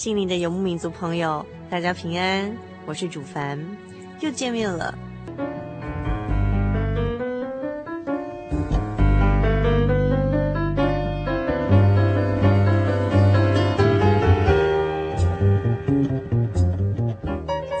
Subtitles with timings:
[0.00, 2.50] 心灵的游牧民族朋友，大家平安，
[2.86, 3.58] 我是主凡，
[4.20, 4.94] 又见面了。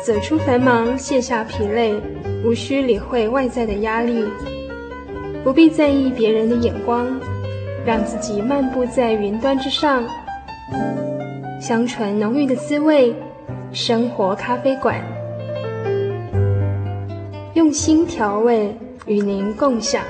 [0.04, 1.98] 走出繁忙，卸下疲累，
[2.44, 4.28] 无需理会外在的压力，
[5.42, 7.18] 不必在意别人的眼光，
[7.86, 10.04] 让自己漫步在云端之上。
[11.60, 13.14] 香醇浓郁的滋味，
[13.70, 14.98] 生活咖啡馆，
[17.52, 20.02] 用心调味，与您共享。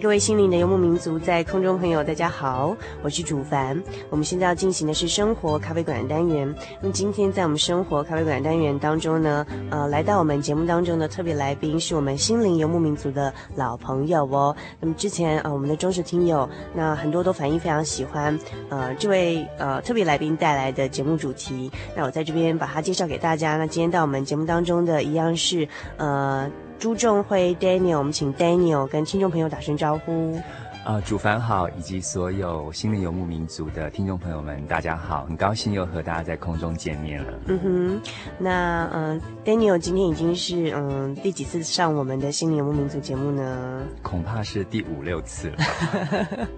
[0.00, 3.80] 各位心灵的游牧民族，在空中朋友，大家好，我是主凡。
[4.08, 6.52] 我们现在要进行的是生活咖啡馆的单元。
[6.80, 14.56] 那么今天在我们生活咖啡馆单元当中呢，呃，来到我们节目当中的特别来宾是我们心灵游牧民族的老朋友哦。
[14.80, 18.36] 那么之前啊、我们的忠实听友，那很多都反映非常喜欢
[18.70, 21.70] 呃这位呃特别来宾带来的节目主题。
[21.94, 23.58] 那我在这边把他介绍给大家。
[23.58, 26.50] 那今天到我们节目当中的一样是呃。
[26.82, 30.36] 朱正辉 Daniel，我们请 Daniel 跟听众朋友打声招呼。
[30.84, 37.32] 呃，主凡好，以及所有心灵游牧民族的听众朋友们，大家好，很高兴又和大家在空中见面了。
[37.46, 38.00] 嗯哼，
[38.36, 43.84] 那嗯、呃、，Daniel 今天已经是嗯、呃、第几次上我们的心灵游牧民族节目呢？
[44.02, 46.48] 恐怕是第五六次了吧。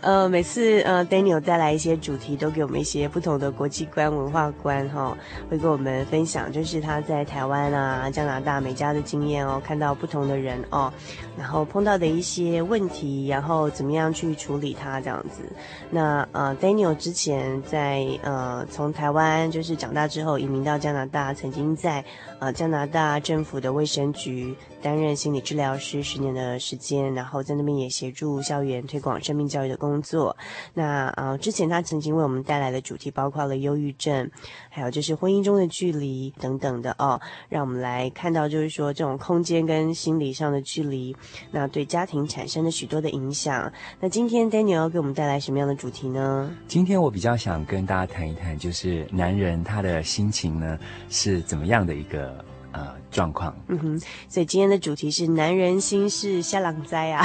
[0.02, 5.18] 呃，每次呃 Daniel 带来一些主题，都给我们一些不同的国际观、文化观哈、哦，
[5.48, 10.92] 会跟我们分享，就是他在台湾啊、加拿大、美加的经验哦，看到不同的人哦，
[11.38, 13.13] 然后碰到的一些问题。
[13.26, 15.42] 然后怎么样去处理它这样子？
[15.90, 22.04] 那呃，Daniel 之前在呃从台湾就是长大之后移民到加拿大，曾经在
[22.38, 30.36] 呃加拿大政府的卫生局担任心理治疗师十年的时间，然后在那边也协助校园推广生命教育的工作。
[30.74, 34.30] 那呃之前他曾经为我们带来的主题包括了忧郁症，
[34.68, 41.16] 还有就是婚姻中的距离等等的哦，让我们来看到就是说这种空间跟心理上的距离，
[41.50, 43.70] 那对家庭产生了许多的影响。
[44.00, 46.50] 那今天 Daniel 要给我们带来什么样的主题呢？
[46.66, 50.78] 今天我比较想跟大家谈一谈，就是男人他的心情呢
[51.10, 53.54] 是怎么样的一个呃状况。
[53.68, 57.22] 嗯哼，所以今天的主题是男人心事下狼灾啊，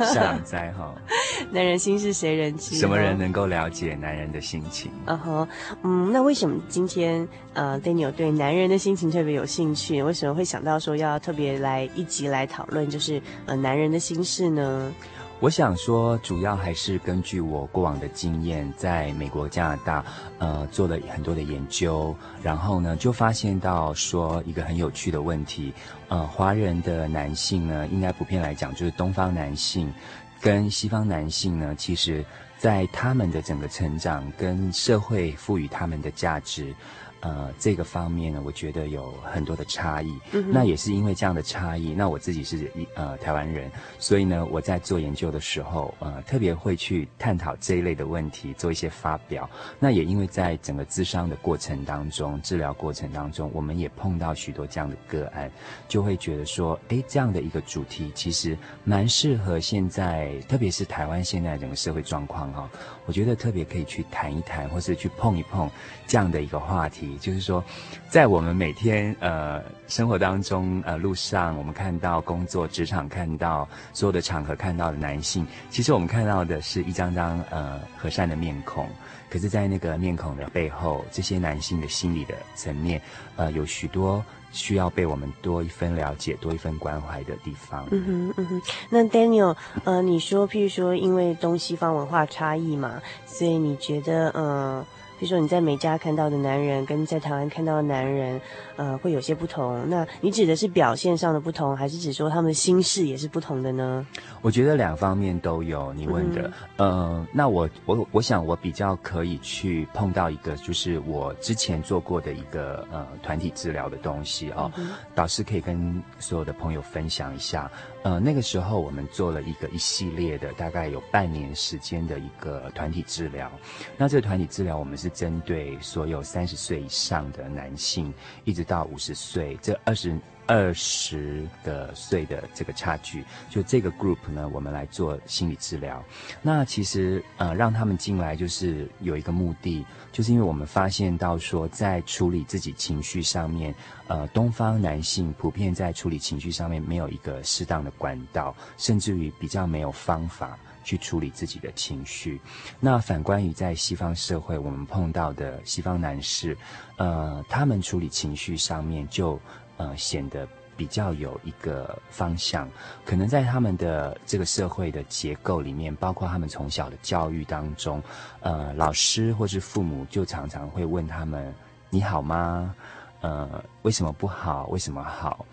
[0.00, 0.94] 下狼灾哈。
[1.52, 2.76] 男人心事谁人知？
[2.76, 4.90] 什么人能够了解男人的心情？
[5.06, 5.48] 嗯哼，
[5.82, 10.02] 嗯，那为什么今天呃 Daniel 对男人的心情特别有兴趣？
[10.02, 14.92] 为什么会想到说要特别来一集来讨论，就是呃男人的心事呢？
[15.40, 20.04] 我想说，主要还是根据我过往的经验，在美国、加拿大，
[20.38, 22.12] 呃，做了很多的研究，
[22.42, 25.72] 然后呢，就发现到说一个很有趣的问题，
[26.08, 29.94] 呃，华人的男性呢，应该普遍来讲，就是东方男性
[30.40, 32.24] 跟西方男性呢，其实
[32.58, 36.74] 在他们的整个成长跟社会赋予他们的价值，
[37.20, 40.12] 呃，这个方面呢，我觉得有很多的差异。
[40.32, 49.48] 嗯、那也是因为这样的差异，那我自己是一呃台湾人，所以呢，我在做研究的时候，呃，特别会去探讨这一类的问题，做一些发表。
[49.78, 55.50] 那也因为在整个咨商的过程当中，治疗过程当中，我们也碰到许多这样的个案，
[55.88, 62.68] 就会觉得说，哎，这样的一个主题其实蛮适合现在，特别是台湾现在整个社会状况哈、哦，
[63.08, 65.68] 我觉得特别可以去谈一谈，或是去碰一碰
[66.06, 67.16] 这样的一个话题。
[67.18, 67.64] 就是说，
[68.08, 78.88] 在我们每天呃生活当中呃路上，我们看到工作职场看到所有的场合看到的男性，其实我们看到的是一张张呃和善的面孔，
[79.28, 82.98] 可是，在那个面孔的背后，这些男性的心理的层面，
[83.36, 87.86] 呃，有许多需要被我们多一分了解、多一分关怀的地方。
[87.90, 88.62] 嗯哼，嗯哼。
[88.88, 94.86] 那 Daniel，呃，你说，譬如说，因为东西方文化差异嘛，所以你觉得，呃。
[95.18, 98.40] 比如说你在美加看到的男人跟在台湾看到的男人，
[98.76, 99.82] 呃，会有些不同。
[99.88, 104.06] 那你指的是表现上的不同，还是指说他们的心事也是不同的呢？
[104.40, 105.92] 我觉得两方面都有。
[105.94, 114.70] 你问的，嗯、呃，那我我我想我比较可以去碰到一个，就是我之前做过的一个呃团体治疗的东西哦。
[114.76, 117.70] 嗯、导师可以跟所有的朋友分享一下。
[118.02, 123.50] 呃，那个时候我们做了一个一系列的，大概有半年时间的一个团体治疗。
[123.96, 125.08] 那这个团体治疗我们是。
[125.18, 128.14] 针对所有三十岁以上的男性，
[128.44, 130.16] 一直到五十岁，这二十
[130.48, 136.02] 二十个岁的这个差距，就这个 group 呢，我们来做心理治疗。
[136.40, 143.74] 那其实呃，让他们进来就是有一个目的，就是因为我们发现到说，在处理自己情绪上面，
[144.06, 150.58] 呃，东方男性普遍在处理情绪上面没有一个适当的管道，甚至于比较没有方法。
[150.84, 152.40] 去处理自己的情绪。
[152.80, 156.56] 那反观于在西方社会，我们碰到的西方男士，
[156.96, 159.38] 呃，他们处理情绪上面就
[159.78, 160.46] 呃显得
[160.76, 162.68] 比较有一个方向。
[163.06, 168.02] 可能在他们的这个社会的结构里面，包括他们从小的教育当中，
[168.40, 171.54] 呃，老师或是父母就常常会问他们
[171.88, 172.74] ：“你好吗？
[173.22, 174.66] 呃，为什么不好？
[174.66, 175.46] 为什么好？”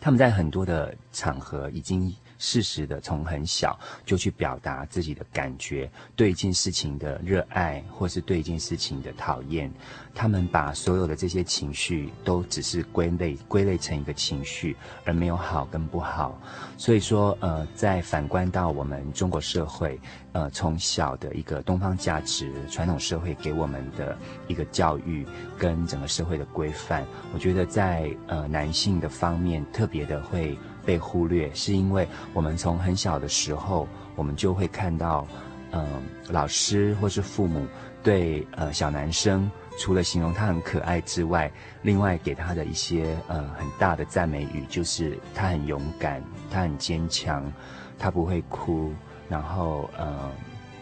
[0.00, 2.12] 他们在很多的场合已经。
[2.44, 9.72] 适时的从很小就去表达自己的感觉，对一件事情的热爱，或是对一件事情的讨厌，
[10.12, 16.36] 他们把所有的这些情绪都只是归类归类成一个情绪，而没有好跟不好。
[16.76, 20.00] 所以说，呃，在反观到我们中国社会，
[20.32, 24.18] 呃，从小的一个东方价值、传统社会给我们的
[24.48, 25.24] 一个教育
[25.56, 30.58] 跟整个社会的规范，我觉得在呃男性的方面特别的会。
[30.84, 35.26] 被忽略，是因为我们从很小的时候，我们就会看到，
[35.72, 35.86] 嗯、
[36.28, 37.66] 老师或是父母
[38.02, 41.50] 对呃小男生，除了形容他很可爱之外，
[41.82, 47.50] 另外给他的一些呃很大的赞美语，就是他很勇敢，他很坚强，
[47.98, 48.92] 他不会哭，
[49.28, 50.30] 然后呃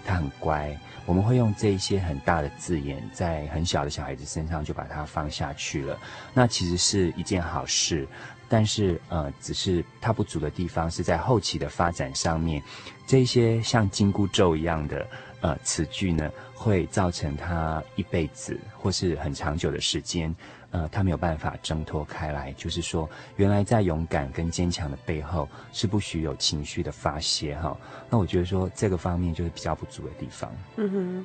[0.05, 0.77] 他很乖。
[1.07, 5.99] 我们会用这一些很大的字眼，在很小的小孩子身上就把它放下去了。
[6.33, 8.07] 那其实是一件好事。
[8.53, 12.61] 但是，呃，只是它不足的地方是在后期的发展上面，
[13.07, 15.07] 这些像紧箍咒一样的
[15.41, 20.35] 呃词句呢，会造成他一辈子或是很长久的时间，
[20.73, 22.53] 呃，他没有办法挣脱开来。
[22.55, 27.79] 就是说，原来在勇敢跟坚强的背后，是不许有情绪的发泄哈。
[28.11, 30.53] 那我觉得说这个方面就是比较不足的地方。
[30.75, 31.25] 嗯哼，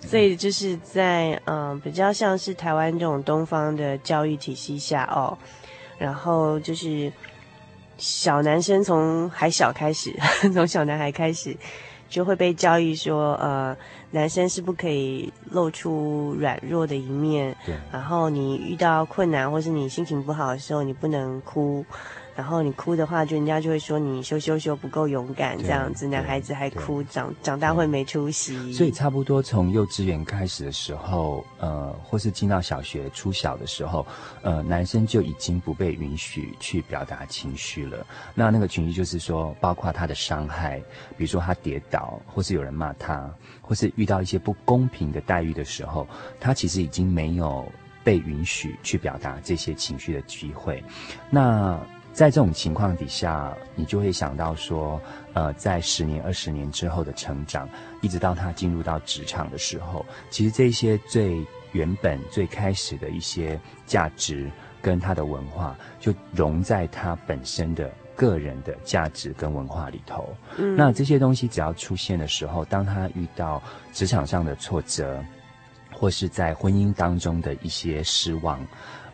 [0.00, 5.38] 所以就是在嗯、呃、比较像是台湾这种东方的教育体系下哦。
[5.98, 7.12] 然后就是
[7.98, 10.14] 小男生从还小开始，
[10.52, 11.56] 从小男孩开始
[12.08, 13.76] 就会被教育说，呃，
[14.10, 17.56] 男生是不可以露出软弱的一面。
[17.64, 17.74] 对。
[17.90, 21.84] 然后你遇到困难或是你心情不好的时候，你不能哭。
[22.36, 28.72] 然后你哭的话，就人家就会说你羞羞羞不够勇敢这样子，男孩子还哭，长长大会没出息。
[28.74, 34.06] 所以差不多从幼稚园开始的时候，呃，或是进到小学初小的时候，
[34.42, 38.06] 呃，男生就已经不被允许去表达情绪了。
[38.34, 40.78] 那那个情绪就是说，包括他的伤害，
[41.16, 43.28] 比如说他跌倒，或是有人骂他，
[43.62, 46.06] 或是遇到一些不公平的待遇的时候，
[46.38, 47.66] 他其实已经没有
[48.04, 50.84] 被允许去表达这些情绪的机会。
[51.30, 51.80] 那
[52.16, 54.98] 在这种情况底下，你就会想到说，
[55.34, 57.68] 呃，在十年、二十年之后的成长，
[58.00, 70.26] 一直到他进入到职场的时候，其实这些最原本、最开始的一些价值跟他的文化，就融在他本身的个人的价值跟文化里头。
[70.56, 75.22] 嗯，那这些东西只要出现的时候，当他遇到职场上的挫折，
[75.92, 78.58] 或是在婚姻当中的一些失望，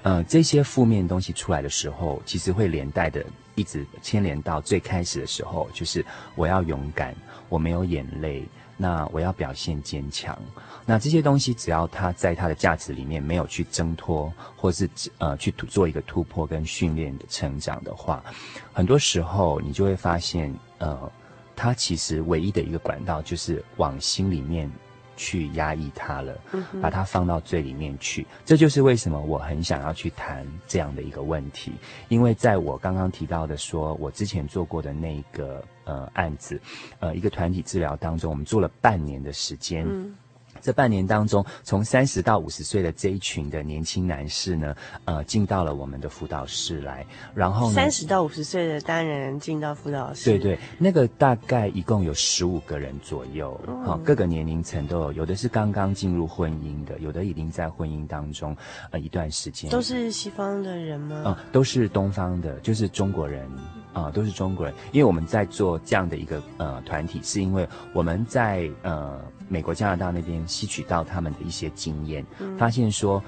[0.03, 6.05] 呃，这些负面东西出来的时候，其实会连带的一直牵连到最开始的时候，就是
[6.35, 7.15] 我要勇敢，
[7.49, 8.45] 我没有眼泪，
[8.77, 10.37] 那我要表现坚强。
[10.85, 18.25] 那这些东西，只要他在他的价值里面没有去挣脱，或是呃去做一个突破跟训练的成长的话，
[18.73, 21.13] 很多时候你就会发现，呃，
[21.55, 24.69] 他其实唯一的一个管道就是往心里面。
[25.17, 26.35] 去压抑它了，
[26.81, 28.27] 把它放到最里面去。
[28.45, 31.73] 这就是为什么我很想要去谈这样的一个问题，
[32.09, 36.61] 因为在我刚刚提到的说，我之前做过的那个呃案子，
[37.01, 39.87] 呃一个团体治疗当中，我们做了半年的时间。
[39.89, 40.15] 嗯
[40.63, 47.05] 这半年当中，从三十到五十岁的这一群的年轻男士呢，呃，进到了我们的辅导室来，
[47.35, 58.57] 然后呢，三十到五十岁的单人进到辅导室，对对，那个大概一共有十五个人左右，好、嗯，各个年龄层都有，有的是刚刚进入婚姻的，有的已经在婚姻当中
[58.93, 61.23] 呃一段时间，都是西方的人吗？
[61.27, 63.45] 嗯，都是东方的，就是中国人。
[63.93, 73.23] 啊、呃，都是中国人，因为我们在做这样的一个呃团体，是因为我们在呃美国、加拿大那边吸取到他们的一些经验，嗯、发现说，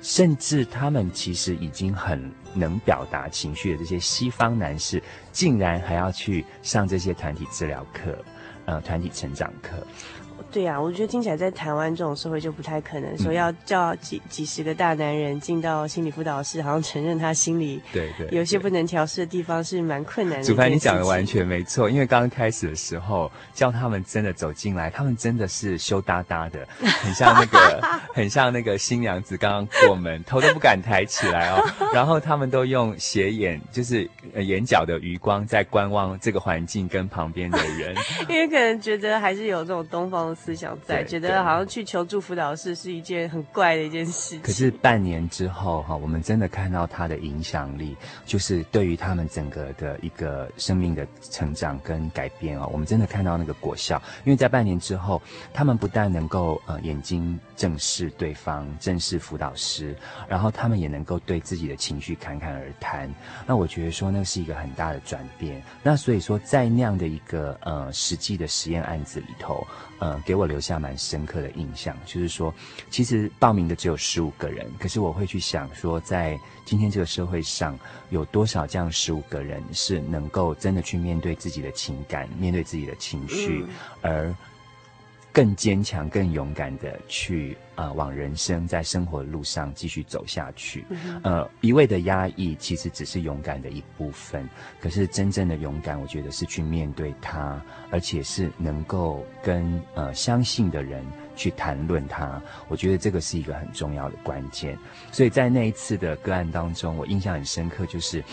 [0.00, 8.16] 甚至他们其实已经很能表达情绪的这些西方男士，竟然还要去上这些团体治疗课，
[8.66, 9.76] 呃，团体成长课。
[10.56, 20.44] 对呀、啊，我觉得听起来在台湾这种社会就不太可能说要叫几几十个大男人进到心理辅导室，好像承认他心里对对有些不能调试的地方是蛮困难的。
[20.46, 26.66] 主凡，你讲的完全没错，因为刚刚开始的时候叫他们真的走进来，他们真的是羞答答的，
[27.02, 27.82] 很像那个
[28.14, 31.62] 很像那个新娘子刚刚过门，头都不敢抬起来哦。
[31.92, 37.94] 然后他们都用斜眼，就是眼角的余光在观望这个环境跟旁边的人，
[38.30, 40.45] 因为可能觉得还是有这种东方的。
[40.46, 44.38] 思想在觉得好像去求助辅导室是一件很怪的一件事。
[44.44, 54.00] 可是半年之后哈，我们真的看到他的影响力，就是对于他们整个的一个生命的成长跟改变啊，我们真的看到那个果效。
[54.24, 55.20] 因为在半年之后，
[55.52, 59.96] 他们不但能够呃眼睛正视对方，正视辅导师，
[60.28, 63.12] 然后他们也能够对自己的情绪侃侃而谈。
[63.48, 65.60] 那我觉得说那是一个很大的转变。
[65.82, 69.66] 那所以说在那样的一个呃实际的实验案子里头，
[69.98, 70.36] 呃给。
[70.36, 72.52] 我留下蛮深刻的印象，就是说，
[72.90, 77.78] 其实报名的只有十五个人，可是我会去想说，在今天这个社会上，
[78.10, 83.70] 有多少这样十五个人是能够真的去面对自己的情感，面对自己的情绪，嗯、
[84.02, 84.36] 而。
[85.36, 90.82] 更坚强、更勇敢的去啊、呃，往人生在生活的路上继续走下去。
[90.88, 94.48] 嗯、呃，一味的压抑其实只是勇敢的一部分。
[94.80, 101.04] 可是真正的勇敢，我觉得是去面对它，而且是能够跟呃相信的人
[101.36, 102.40] 去谈论它。
[102.68, 104.78] 我觉得这个是一个很重要的关键。
[105.12, 108.24] 所以在那一次的个案当中，我印象很深刻，就是。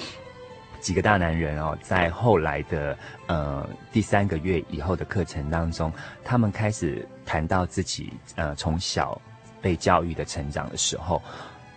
[0.84, 2.98] 几个大男人哦，在后来的
[3.28, 5.90] 呃第三个月以后的课程当中，
[6.26, 9.20] 他们开始谈到自己呃从小
[9.62, 11.22] 被教育的成长的时候，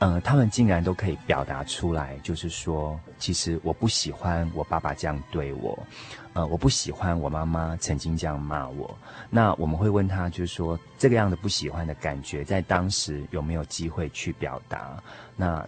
[0.01, 5.79] 呃，他们竟然都可以表达出来，就是说，其实我不喜欢我爸爸这样对我，
[6.33, 8.93] 呃，我不喜欢我妈妈曾经这样骂我。
[9.31, 15.01] 那我们会问他，就是说，这个样的不喜欢的感觉，在当时有没有机会去表达？
[15.37, 15.65] 那。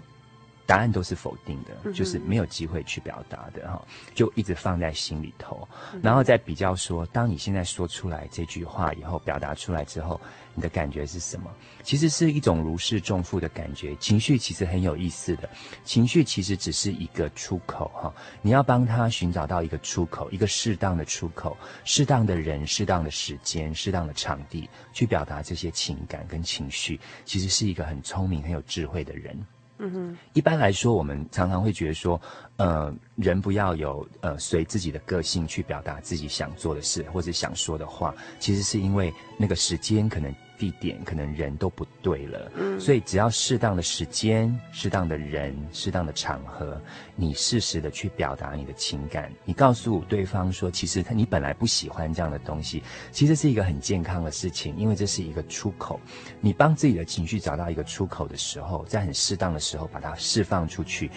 [0.69, 3.83] 答案都是否定的，就是没有机会去表达的哈，
[4.15, 5.67] 就一直放在心里头，
[6.03, 10.21] 然后再比较说，当你现在说出来这句话以后，表达出来之后，
[10.55, 11.51] 你的感觉是什么？
[11.83, 13.97] 其实是一种如释重负的感觉。
[13.97, 15.49] 情绪其实很有意思的，
[15.85, 21.57] 情绪其实只是一个出口哈，你要帮他寻找到一个出口，一个适当的出口，
[21.87, 29.35] 适当的人、适当的时间、适当的场地去表达这些情感跟情绪，其实是一个很聪明、很有智慧的人。
[29.79, 32.21] 嗯哼，一般来说，我们常常会觉得说，
[32.59, 40.33] 呃，人不要有呃随自己的个性去表达自己想做的事或者想说的话，其实是因为那个时间可能。
[40.59, 46.83] 地点可能人都不对了，嗯，所以只要适当的时间、适当的人、适当的场合，
[47.15, 56.01] 你适时的去表达你的情感，你告诉对方说，其实他你本来不喜欢这样的东西，其实是一个很健康的事情，因为这是一个出口。
[56.41, 61.09] 你帮自己的情绪找到一个出口的时候，在很适当的时候把它释放出去。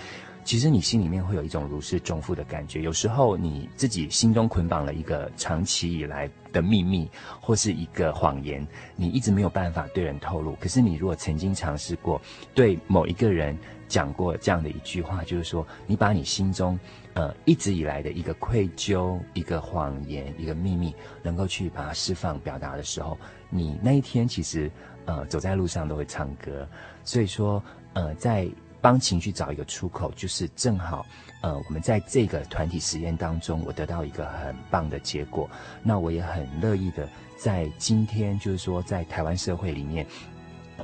[0.44, 2.82] 其实你心里面会有一种如释重负的感觉。
[2.82, 10.54] 有时候你自己心中捆绑了一个长期以来的秘密，或是一个谎言，你一直没有办法对人透露。
[10.60, 12.22] 可是你如果曾经尝试过
[12.54, 13.58] 对某一个人
[13.88, 16.80] 讲过这样的一句话，就是说，你把你心中
[17.14, 23.18] 呃一直以来的一个愧疚、一个谎言、一个秘密，能够去把它释放、表达的时候，
[23.50, 24.72] 你那一天其实
[25.06, 26.68] 呃走在路上都会唱歌。
[27.04, 27.62] 所以说，
[27.94, 28.48] 呃，在
[28.82, 31.06] 帮情绪找一个出口，就是正好
[31.42, 35.50] 呃我们在这个团体实验当中，我得到一个很棒的结果。
[35.84, 37.08] 那我也很乐意的
[37.38, 40.06] 在今天，就是说在台湾社会里面。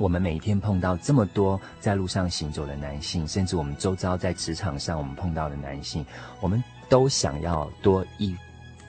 [0.00, 6.06] 我们每天碰到这么多在路上行走的男性，甚至我们周遭在职场上我们碰到的男性，
[6.40, 8.36] 我们都想要多一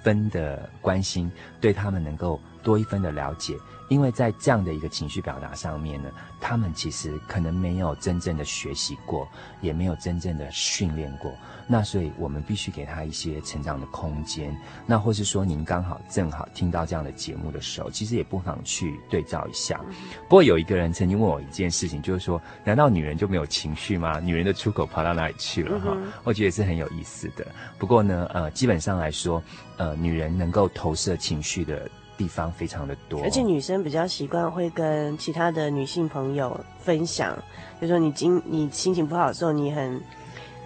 [0.04, 3.56] 分的关心，对他们能够多一分的了解。
[3.90, 9.28] 因为在这样的一个情绪表达上面呢，他们其实可能没有真正的学习过，
[9.62, 11.32] 也没有真正的训练过。
[11.68, 14.56] 那所以我们必须给他一些成长的空间。
[14.86, 19.80] 那或是说您刚好正好听到这样的节目的时候，其实也不妨去对照一下。
[20.28, 24.20] 不过有一个人曾经问我一件事情，就是说，难道女人就没有情绪吗？
[24.20, 25.80] 女人的出口跑到哪里去了？
[25.80, 27.46] 哈，我觉得是很有意思的。
[27.78, 29.42] 不过呢，呃，基本上来说，
[29.78, 31.90] 呃，女人能够投射情绪的。
[32.20, 37.34] 地方非常的多，而且女生比较习惯会跟其他的女性朋友分享，
[37.80, 40.02] 比如说你今你心情不好的时候，你很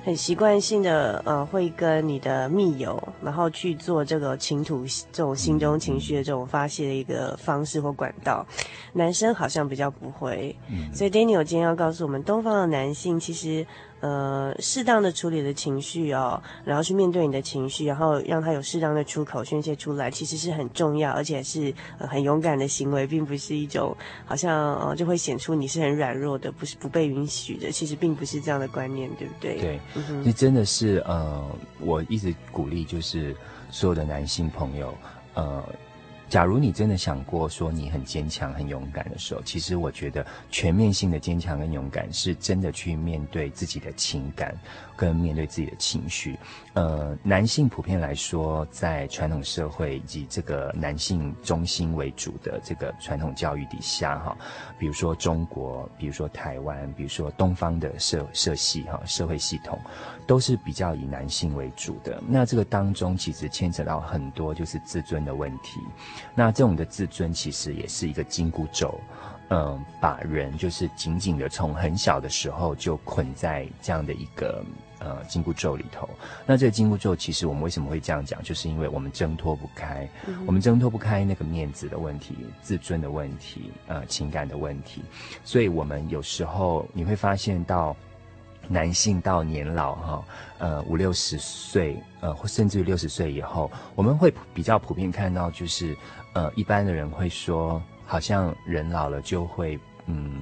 [0.04, 8.44] 很习惯性的呃会跟你的密友，然后去做这个倾吐这种心中情绪的这种发泄的一个方式或管道，
[8.94, 13.64] 男生好像比较不会，嗯、所以 Daniel 今天要告诉我们，东方的男性其实。
[14.04, 23.96] 呃，适当的处理的情绪哦，然后去面对你的情绪，然后让他有适当的出口宣泄出来，其实是很重要，而且是、呃、很勇敢的行为，并不是一种
[24.26, 27.72] 好像呃就会显出你是很软弱的，不是不被允许的。
[27.72, 29.58] 其实并不是这样的观念，对不对？
[29.58, 29.80] 对，
[30.22, 33.34] 你、嗯、真的是呃，我一直鼓励就是
[33.72, 34.94] 所有的男性朋友
[35.34, 35.64] 呃。
[36.34, 44.58] 假如你真的想过说你很坚强、很勇敢的时候，其实我觉得全面性的坚强跟勇敢是真的去面对自己的情感，
[44.96, 46.36] 跟面对自己的情绪。
[46.74, 54.36] 呃，男性普遍来说，在传统社会以及这个男性中心为主的这个传统教育底下，哈，
[54.80, 59.80] 比如说中国，比如说台湾，比如说东方的社社系哈社会系统，
[60.26, 62.20] 都是比较以男性为主的。
[62.28, 65.80] 那这个当中其实牵扯到很多就是自尊的问题。
[66.34, 69.00] 那这种的自尊其实也是一个紧箍咒，
[69.50, 74.66] 嗯，把人就是紧紧的从很小的时候就捆在这样的一个
[75.04, 76.10] 呃紧箍咒里头。
[76.46, 80.08] 那这个紧箍咒其实我们为什么会这样讲，就是因为我们挣脱不开，
[80.46, 85.04] 我们挣脱不开那个面子的问题、自尊的问题、呃情感的问题，
[85.44, 87.96] 所以我们有时候你会发现到。
[88.70, 90.26] 男性到年老哈，
[90.58, 95.94] 呃五六十岁，呃或甚至于六十岁以后，我们会比较普遍看到，就是
[96.34, 100.42] 呃一般的人会说，好像人老了就会嗯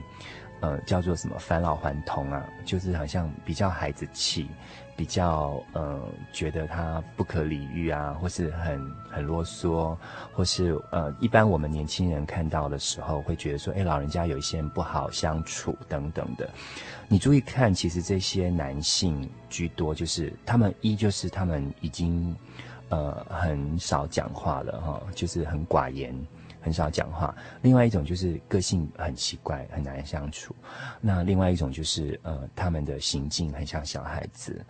[0.61, 4.49] 呃叫做什么返老还童啊，就是好像比较孩子气。
[4.93, 5.99] 比较呃，
[6.31, 9.97] 觉得他不可理喻啊，或是很很啰嗦，
[10.31, 16.47] 或是呃，一般我们年轻人看到的时候，会觉得说，哎，老人家有一些人不好相处等等的。
[17.07, 22.35] 你注意看，其实这些男性居多，就是他们一就是他们已经
[22.89, 26.13] 呃很少讲话了哈，就是很寡言。
[26.61, 30.55] 很少讲话，另外一种就是个性很奇怪，很难相处。
[31.01, 34.63] 那另外一种就是呃，他们的行径很像小孩子。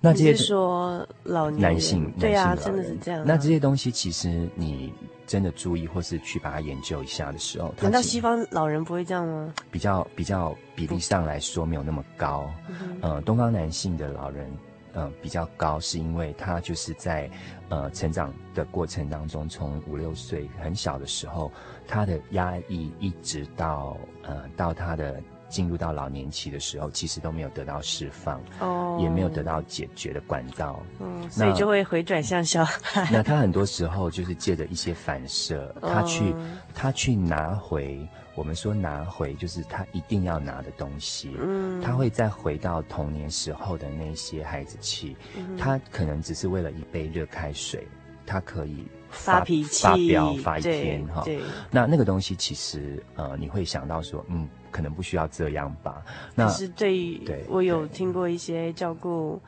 [0.00, 3.24] 那这些说老年男性，对啊，真的是这样啊。
[3.24, 4.92] 那这些东西其实你
[5.28, 9.54] 真的注意或是去把它研究一下的时候，难道西方老人不会这样吗？
[9.70, 12.50] 比较比较比例上来说没有那么高。
[12.68, 14.50] 嗯，呃，东方男性的老人。
[14.94, 17.30] 嗯、比较高，是因为他就是在，
[17.68, 21.50] 呃，成长的过程当中，从五六岁很小的时候，
[21.86, 25.20] 他的压抑一直到，呃，到他的
[25.52, 33.06] 进入到老年期的时候，其实都没有得到释放，哦，也没有得到解决的管道，嗯，所以就会回转向小孩。
[33.12, 36.40] 那他很多时候就是借着一些反射，他去，哦、
[36.74, 38.08] 他去拿回。
[38.34, 47.86] 我们说拿回就是他一定要拿的东西，嗯，他会再回到童年时候的那些孩子气，嗯，他可能只是为了一杯热开水，
[48.24, 51.22] 他可以发，脾气、发飙、发一天哈。
[51.24, 56.02] 对，那那个东西其实呃，你会想到说，嗯，可能不需要这样吧？
[56.34, 59.40] 那是对，对，我有听过一些照顾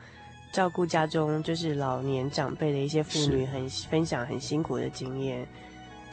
[0.53, 5.45] 照顾家中就是老年长辈的一些妇女很分享很辛苦的经验。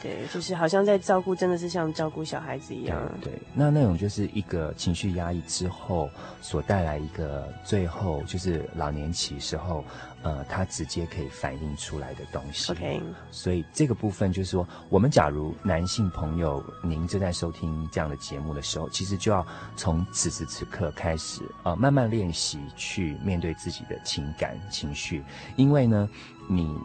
[0.03, 3.01] 对，就是好像在照顾，真的是像照顾小孩子一样。
[3.21, 6.09] 对，对，那那种就是一个情绪压抑之后
[6.41, 9.81] 所带来一个最后就是老年期时候，
[10.21, 12.73] 呃，他直接可以反映出来的东西。
[12.73, 25.23] OK，所以这个部分就是说，我们假如男性朋友您正在收听这样的节目的时候，其实就要从此时此刻开始，呃，慢慢练习去面对自己的情感情绪，
[25.55, 26.09] 因为呢，
[26.49, 26.77] 你，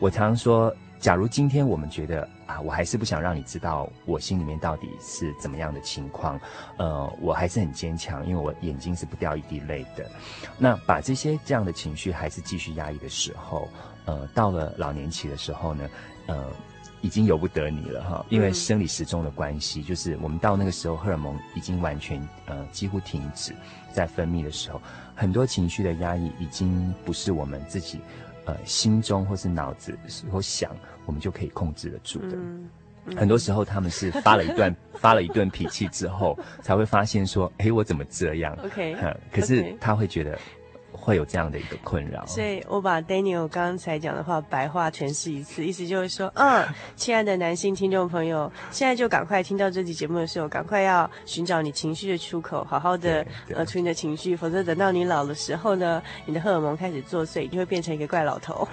[0.00, 0.74] 我常常说。
[0.98, 6.40] 假如今天我们觉得啊，我还是不想让你知道我心里面到底是怎么样的情况，
[6.78, 10.08] 呃，我还是很坚强，因为我眼睛是不掉一滴泪的。
[10.56, 13.68] 那把这些这样的情绪还是继续压抑的时候，
[14.04, 15.90] 呃，到了老年期的时候呢，
[16.26, 16.46] 呃，
[17.00, 23.52] 已经由不得你了哈，因为生理时钟的关系，就是我们到那个时候荷尔蒙已经完全呃几乎停止
[23.92, 24.80] 在分泌的时候，
[25.16, 28.00] 很多情绪的压抑已经不是我们自己。
[28.46, 32.36] 呃，心中或是脑子所想，我们就可以控制得住的。
[33.16, 38.96] 很多时候，他们是发了一段 发了一顿脾气之后，才会发现说：“哎，我怎么这样？”OK，
[39.30, 40.36] 可是他会觉得。
[41.06, 46.66] 会有这样的一个困扰，所以我把 Daniel 刚才讲的话白话诠释一次，意思就是说，嗯，
[46.96, 58.66] 亲爱的男性听众朋友，现在就赶快听到这期节目的时候，赶快要寻找你情绪的出口，好好的呃处理你的情绪，否则等到你老的时候呢，你的荷尔蒙开始作祟，你会变成一个怪老头。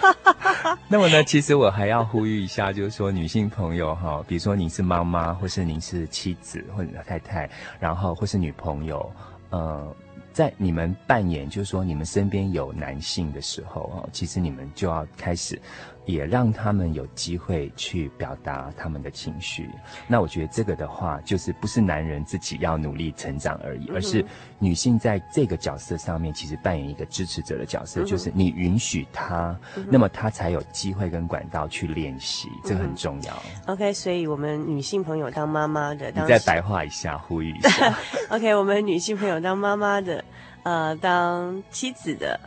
[0.88, 7.48] 那么呢，其实我还要呼吁一下，就是说女性朋友哈，比如说您是妈妈，或是您是妻子或者太太，
[7.80, 9.10] 然后或是女朋友，
[9.48, 9.96] 呃。
[10.36, 15.58] 在你们扮演，就是说你们身边有男性的时候，啊，其实你们就要开始，
[16.06, 19.68] 也让他们有机会去表达他们的情绪。
[20.08, 24.24] 那我觉得这个的话，就是不是男人自己要努力成长而已，而是
[24.58, 29.54] 女性在这个角色上面，其实扮演一个支持者的角色，就是你允许他，
[29.88, 33.42] 那么他才有机会跟管道去练习，这个很重要。
[33.66, 37.94] OK，所以我们女性朋友当妈妈的，当你再白话一下，呼吁一下。
[38.30, 40.24] OK，我们女性朋友当妈妈的。
[40.62, 42.40] 呃，当妻子的，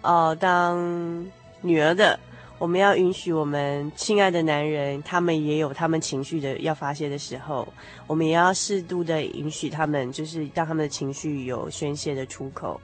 [0.00, 1.26] 哦、呃，当
[1.60, 2.18] 女儿的，
[2.58, 7.68] 我们要允许我们亲爱的男人，他们也有他们情绪的要发泄的时候，
[8.06, 12.80] 我们也要适度的允许他们，就是让他们的情绪有宣泄的出口。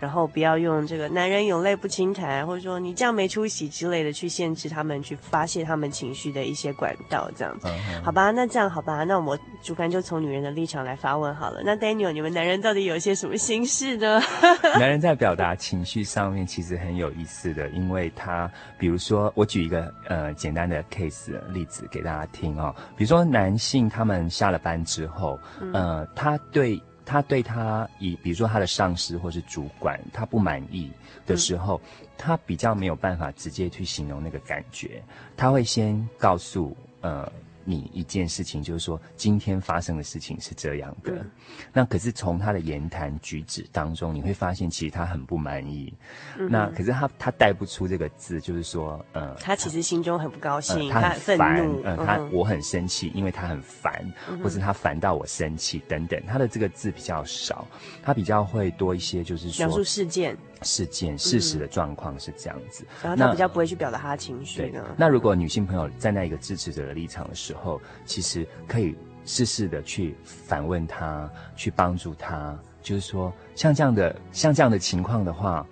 [0.00, 7.68] 然后不要用这个“男人有泪不轻弹”或者说“你这样没出息”之类的去限制他们去发泄他们情绪的一些管道，这样子，
[8.02, 8.30] 好吧？
[8.30, 9.04] 那这样好吧？
[9.04, 11.62] 那我主观就从女人的立场来发问好了。
[11.64, 14.20] 那 Daniel，你们男人到底有一些什么心事呢？
[14.78, 22.74] 男人在表达情绪上面其实很有意思的，因为他，比如说，我举一个呃简单的 case 的例子给大家听哦。
[22.96, 25.38] 比如说，男性他们下了班之后，
[25.72, 26.80] 呃，他对。
[27.04, 30.90] 他对他以，比如说他的上司或是主管，他不满意
[31.26, 35.02] 的时候，嗯、他比较没有办法直接去形容那个感觉，
[35.36, 37.30] 他会先告诉呃。
[37.64, 41.30] 你一件事情，就是说今天发生的事情是这样的，嗯、
[41.72, 45.92] 那可是从他的言谈举止当中，你会发现其实他很不满意。
[46.38, 57.66] 嗯、那可是他他带不出这个字，就是说，呃，他其实心中很不高兴，呃、他很愤怒，嗯、呃，他我很生气，因为他很烦，嗯、或是他烦到我生气等等，他的这个字比较少，
[58.02, 60.36] 他比较会多一些，就是说描述事件。
[60.64, 64.82] 事件事实的状况是这样子，然后他比较不会去表达他的情绪呢。
[64.96, 75.66] 那如果女性朋友站在一个支持者的立场的时候，其实可以试试的去反问他，去帮助他，就是说像这样的像这样的情况的话，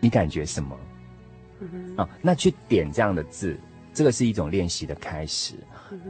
[0.00, 0.76] 你感觉什么？
[1.96, 3.54] 啊，那去点这样的字，
[3.92, 5.54] 这个是一种练习的开始。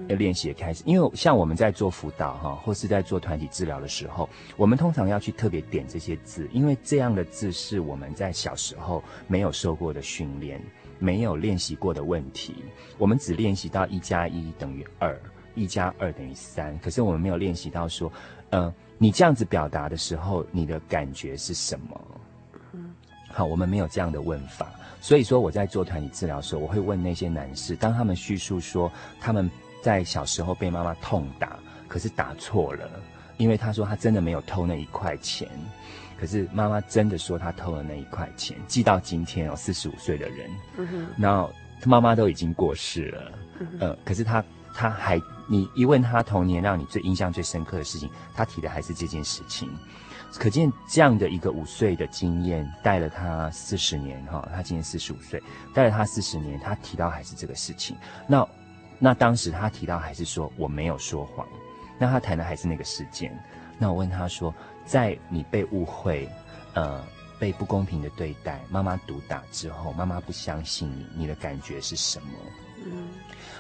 [0.08, 10.60] 要练习的开始，因为像我们在做辅导哈，或是在做团体治疗的时候，我们通常要去特别点这些字，因为这样的字是我们在小时候没有受过的训练，
[10.98, 12.54] 没有练习过的问题。
[12.98, 15.18] 我们只练习到一加一等于二，
[15.54, 18.12] 一加二等于三，可是我们没有练习到说，
[18.50, 22.00] 呃，你这样子表达的时候，你的感觉是什么？
[22.72, 22.90] 嗯，
[23.32, 29.50] 好，我们没有这样的问法，所以说我在做团体治疗的时候，我会问那些男士，当他们叙述说他们。
[29.82, 32.88] 在小时候被妈妈痛打，可是打错了，
[33.38, 35.48] 因为他说他真的没有偷那一块钱，
[36.18, 40.50] 可是妈妈真的说他偷了那一块钱，记到今天哦，四十五岁的人，
[41.16, 49.68] 然后他妈妈都已经过世了，嗯，呃，可是他他还，你一问他童年让你最印象最深刻的事情，他提的还是这件事情，
[50.34, 55.42] 可见这样的一个五岁的经验带了他四十年哈，他今年四十五岁，
[55.74, 58.46] 带了他四十年，他提到还是这个事情，那。
[59.02, 61.48] 那当时他提到还是说我没有说谎，
[61.98, 63.36] 那他谈的还是那个事件。
[63.78, 66.28] 那我问他说，在你被误会，
[66.74, 67.02] 呃，
[67.38, 72.28] 被不公平的对待，妈妈毒打之后，妈妈不相信你，你的感觉是什么？
[72.84, 73.08] 嗯，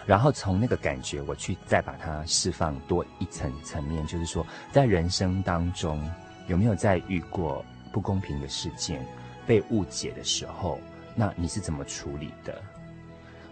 [0.06, 6.06] 然后从那个感觉，我去再把它释放多一层层面，就是说，在人生当中
[6.48, 9.02] 有没有在遇过不公平的事件、
[9.46, 10.78] 被误解的时候，
[11.14, 12.62] 那你是怎么处理的？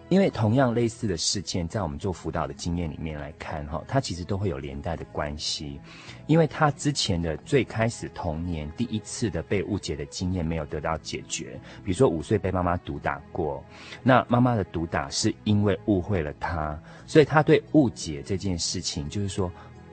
[0.09, 5.81] 因为同样类似的事件，在我们做辅导的经验里面来看，哈，它其实都会有连带的关系。
[6.27, 13.63] 因为他之前的最开始童年第一次的被误解的经验没有得到解决，比如说五岁被妈妈毒打过，
[14.03, 19.51] 那妈妈的毒打是因为误会了他，所以他对误解这件事情，就是说。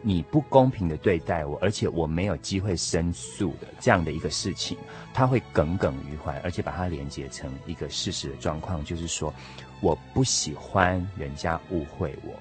[0.08, 4.78] 你不公平的对待我，而且我没有机会申诉的这样的一个事情，
[5.16, 9.34] 他会耿耿于怀，而且把它连接成一个事实的状况，就是说
[9.82, 12.34] 我不喜欢人家误会我，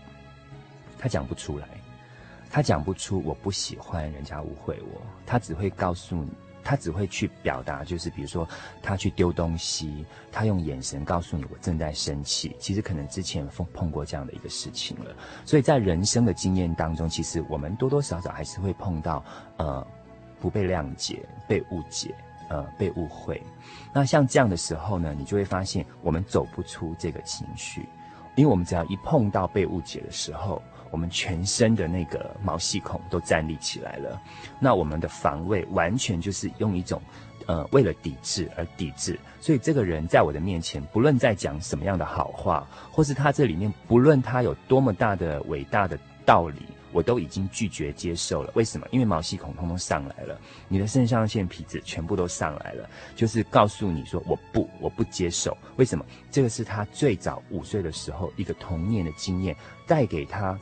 [0.98, 1.68] 他讲不出来，
[2.50, 6.30] 他讲不出我不喜欢人家误会我，他只会告诉你。
[6.66, 8.48] 他只会去表达，就是比如说
[8.82, 12.56] 他去丢东西，他用眼神告诉你我正在生气。
[12.58, 19.22] 其实可能之前碰碰过这样的一个事情了，所以在人生的经验当中，其实我们多多少少还是会碰到
[19.58, 19.86] 呃
[20.40, 22.14] 不被谅解、被误解、
[22.48, 23.42] 呃被误会。
[23.92, 27.86] 那像这样的时候呢，你就会发现我们走不出这个情绪，
[28.34, 30.62] 因为我们只要一碰到被误解的时候。
[30.90, 34.22] 我们全身的那个毛细孔都站立起来了，
[34.60, 37.02] 那我们的防卫完全就是用一种，
[37.46, 39.18] 呃，为了抵制而抵制。
[39.40, 46.62] 所以这个人在我的面前，不论在讲什么样的好话，或是他这里面不论他有多么大的伟大的道理，
[46.94, 48.50] 我都已经拒绝接受了。
[48.54, 48.86] 为什么？
[48.90, 55.54] 因为毛细孔通通上来了，你的肾上腺皮质全部都上来了，就是告诉你说我不，我不接受。
[55.76, 56.06] 为什么？
[56.30, 59.54] 这个是他最早五岁的时候一个童年的经验
[59.86, 60.58] 带给他。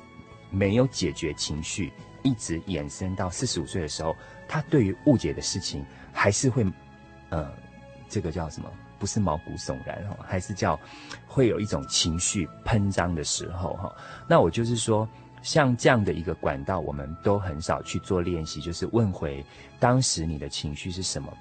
[0.55, 1.91] 没有解决情绪，
[2.23, 4.15] 一直延伸到四十五岁的时候，
[4.47, 6.63] 他对于误解的事情还是会，
[7.31, 7.51] 呃，
[8.07, 8.71] 这个叫什么？
[8.99, 10.79] 不是毛骨悚然哈，还是叫
[11.27, 13.97] 会有一种情绪喷张的时候哈。
[14.29, 15.09] 那我就是说，
[15.43, 19.45] 像这样的一个管道，我们都很少去做练习，就是问回
[19.79, 21.33] 当时你的情绪是什么。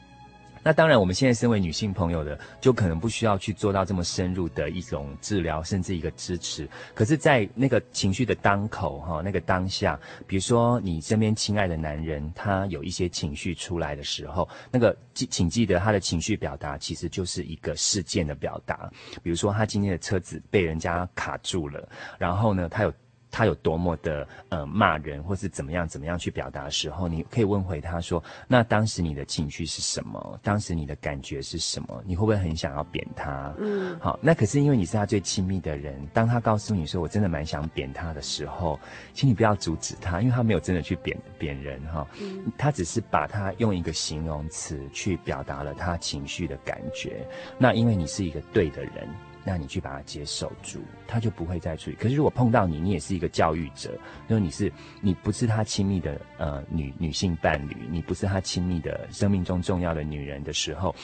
[0.63, 6.69] 那当然，我们现在身为女性朋友的，就可能不需要去做到这么深入的一种治疗，甚至一个支持。
[6.93, 18.87] 可是，在那个情绪的当口，哈，那个当下，比如说你身边亲爱的男人，他有一些情绪出来的时候，那个记，请记得他的情绪表达其实就是一个事件的表达。
[19.23, 22.93] 比如说，他今天的车子被人家卡住了，然后呢，他有。
[23.31, 30.39] 他有多么的呃骂人，或是怎么样怎么样去表达的时候，你可以问回他说：“那当时你的情绪是什么？
[30.43, 32.03] 当时你的感觉是什么？
[32.05, 38.79] 你会不会很想要扁他？”嗯，好，那可是因为你是他最亲密的人，当他告诉你说“我真的蛮想扁他的时候”，
[39.13, 47.25] 请你不要阻止他，因为他没有真的去扁扁人哈，嗯，他只是把他用一个形容词去表达了他情绪的感觉。
[47.57, 49.07] 那因为你是一个对的人。
[49.43, 51.91] 那你去把它接受住，他就不会再出。
[51.99, 53.91] 可是如果碰到你，你也是一个教育者，
[54.27, 60.95] 因为你是你不是他亲密的呃女女性伴侣，你不是他亲密的生命中重要的女人的时候，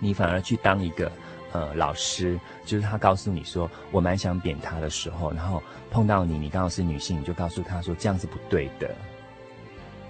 [0.00, 1.10] 你反而去当一个
[1.52, 8.92] 呃老师，就是他告诉你说我蛮想扁他的时候，然后碰到你，你刚好是女性，你就告诉他说这样是不对的。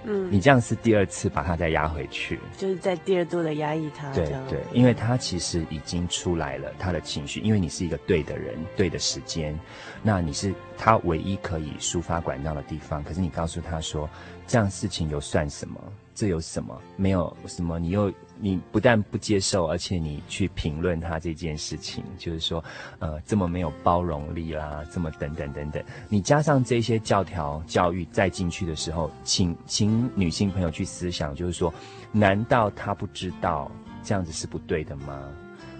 [0.04, 4.12] 嗯，你这样是第二次把他再压回去，就是在第二度的压抑他。
[4.12, 9.58] 对对，因为他其实已经出来了他的情绪，因为你是一个对的人，对的时间，
[10.02, 13.02] 那你是他唯一可以抒发管道的地方。
[13.04, 14.08] 可是你告诉他说，
[14.46, 15.80] 这样事情又算什么？
[16.14, 16.80] 这有什么？
[16.96, 18.12] 没有什么，你又。
[18.44, 22.62] 你不但不接受，而且你去评论他这件事情，就是说，
[22.98, 25.80] 呃，这么没有包容力啦，这么等等等等。
[26.08, 31.72] 你加上这些教条教育再进去的时候，请请女性朋友去思想，就是说，
[32.10, 33.70] 难道他不知道
[34.02, 35.22] 这样子是不对的吗？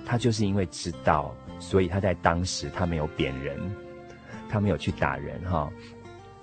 [0.07, 3.59] 他就是因为知道，所以他在当时他没有贬人，
[4.49, 5.69] 他没有去打人哈，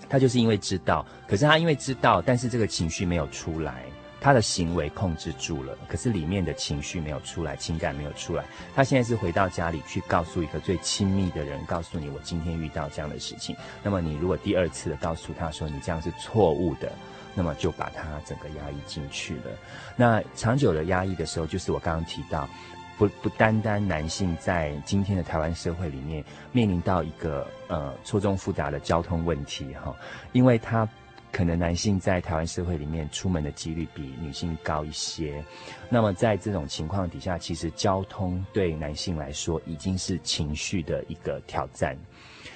[0.09, 3.85] 他就是因为知道，可是他因为知道，但是这个情绪没有出来。
[4.21, 8.43] 他的行为控制住了，可是里面的情绪没有出来，情感没有出来。
[8.75, 13.55] 他现在是回到家里去告诉一个最亲密的人，告诉你我今天遇到这样的事情。
[13.81, 16.91] 那么你如果第二次的告诉他说你这样是错误的，
[17.33, 19.43] 那么就把他整个压抑进去了。
[19.95, 22.47] 那长久的压抑的时候，就是我刚刚提到，
[22.97, 29.95] 不不单单男性在今天的台湾社会里面面临到一个呃错综复杂的交通问题哈，
[30.33, 30.87] 因为他。
[31.31, 35.43] 可能男性在台湾社会里面出门的几率比女性高一些，
[35.89, 41.97] 那么在这种情况底下，其实交通对男性来说已经是情绪的一个挑战，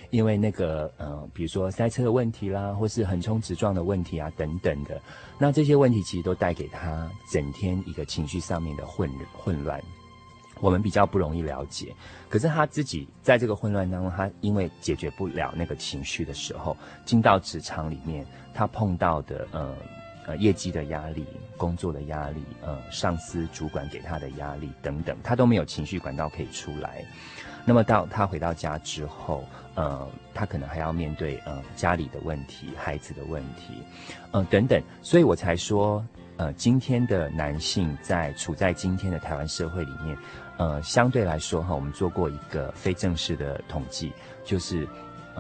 [0.10, 5.02] 因为那个呃，比如说塞车的问题啦，或是横冲直撞的问题啊等等的，
[5.38, 9.82] 那这些问题其实都带给他整天一个情绪上面的混混乱。
[10.60, 11.94] 我们比较不容易了解。
[12.30, 19.76] 可是他自己在这个混乱当中，他因为解决不了那个情绪的时候，进到职场里面，他碰到的呃
[20.28, 21.26] 呃业绩的压力、
[21.58, 27.06] 工作的压力、呃上司主管给他的压力等等，他都没有情绪管道可以出来。
[27.66, 33.82] 那么到他回到家之后，呃，他可能还要面对呃家里的问题、孩子的问题，
[34.32, 40.18] 呃等等，所以我才说，呃，今天的男性在处在今天的台湾社会里面，
[40.58, 44.12] 呃，相对来说哈，我们做过一个非正式的统计，
[44.44, 44.88] 就是。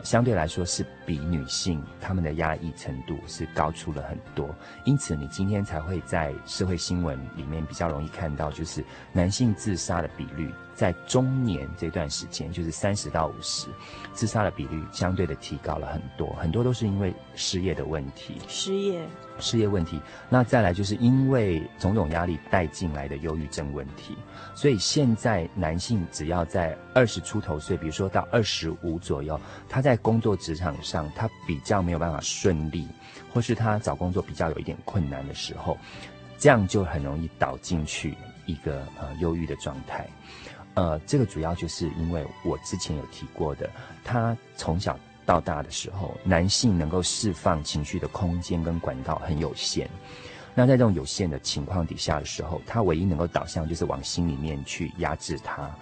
[0.03, 4.49] 相对来说是比女性她们的压抑程度是高出了很多，
[4.85, 13.67] 因此你今天才会在社会新闻里面比较容易看到，就是男性自杀的比率在中年这段时间，就是三十到五十，
[14.13, 19.07] 自杀的比率相对的提高了很多，很多都是因为失业的问题，失业。
[19.39, 24.15] 失业问题，那再来就是因为种种压力带进来的忧郁症问题，
[24.53, 32.87] 所以现在男性只要在二十出头岁，比如说到二十五左右，他在工作职场上他比较没有办法顺利，
[33.33, 35.79] 或是他找工作比较有一点困难的时候，
[36.37, 40.07] 这样就很容易倒进去一个呃忧郁的状态。
[40.75, 43.69] 呃，这个主要就是因为我之前有提过的，
[44.03, 44.97] 他从小。
[45.25, 49.89] 到大的时候，男性能够释放情绪的空间跟管道很有限。
[50.53, 55.73] 那在这种有限的情况底下的时候，他唯一能够导向就是往心里面去压制他。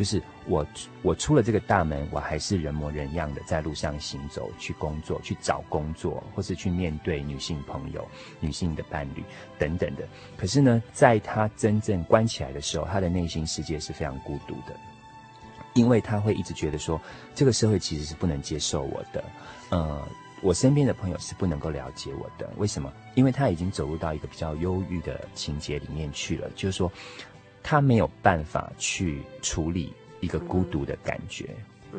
[0.00, 0.66] 就是我
[1.02, 8.08] 我出了这个大门，我还是人模人样的在路上行走，去工作，去找工作，或是去面对女性朋友、
[8.40, 9.22] 女性的伴侣
[9.58, 10.08] 等等的。
[10.38, 14.74] 可是呢，在他真正关起来的时候，他的内心世界是非常孤独的。
[15.74, 16.98] 因为他会一直觉得说，
[17.34, 19.22] 这个社会其实是不能接受我的，
[19.68, 20.02] 呃，
[20.40, 22.50] 我身边的朋友是不能够了解我的。
[22.56, 22.90] 为什么？
[23.16, 26.90] 因为他已经走入到一个比较忧郁的情节里面去了，就是说，
[27.62, 31.54] 他没有办法去处理一个孤独的感觉。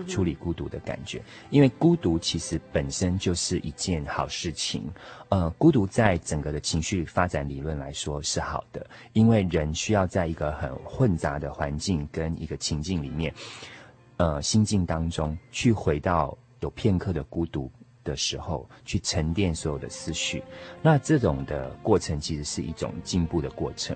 [0.07, 4.89] 处理孤独的感觉，因为孤独其实本身就是一件好事情。
[5.27, 13.33] 呃，孤独在整个的情绪发展理论来说是好的，因为人需要在一个很混杂的环境跟一个情境里面，
[14.15, 17.69] 呃，心境当中去回到有片刻的孤独
[18.01, 20.41] 的时候，去沉淀所有的思绪。
[20.81, 23.93] 那这种的过程其实是一种进步的过程。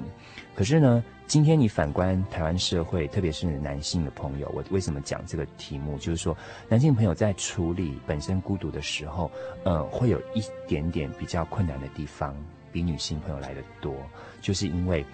[0.56, 5.98] 可是呢，今天你反观台湾社会，特别是男性的朋友，我为什么讲这个题目？
[5.98, 6.36] 就是说，
[6.70, 9.30] 男性朋友在处理本身孤独的时候，
[9.66, 12.34] 呃，会有一点点比较困难的地方，
[12.72, 13.94] 比女性朋友来得多，
[14.42, 15.06] 就是因为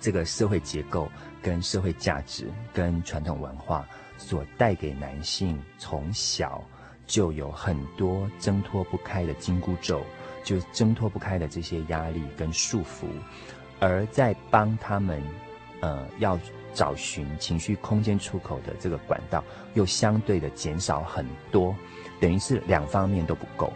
[0.00, 1.08] 这个社会结构、
[1.40, 3.86] 跟社会价值、跟传统文化
[4.18, 6.60] 所带给男性从小
[7.06, 10.02] 就有很多挣脱不开的紧箍咒，
[10.42, 13.06] 就挣脱不开的这些压力跟束缚。
[13.80, 15.22] 而在帮他们，
[15.80, 16.38] 呃，要
[16.72, 19.42] 找寻情绪空间出口的这个管道，
[19.74, 21.74] 又相对的减少很多，
[22.20, 23.72] 等于是两方面都不够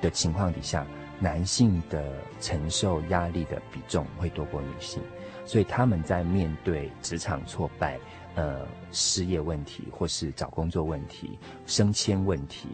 [0.00, 0.84] 的情况底下，
[1.20, 2.02] 男性的
[2.40, 5.00] 承受压力的比重会多过女性，
[5.44, 8.00] 所以他们在面对职场挫败、
[8.34, 12.68] 呃，失业问题，或是找工作问题、升迁问题。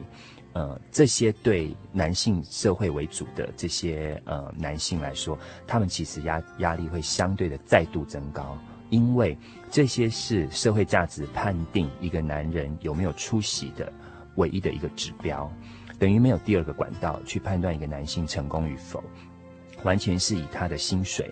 [0.58, 8.58] 呃，这些对男性社会为主的这些呃男性来说，他们其实压压力会相对的再度增高，
[8.90, 9.38] 因为
[9.70, 13.92] 这些是社会价值判定一个男人有没有出息的
[14.34, 15.48] 唯一的一个指标，
[15.96, 19.00] 等于没有第二个管道去判断一个男性成功与否，
[19.84, 21.30] 完全是以他的薪水，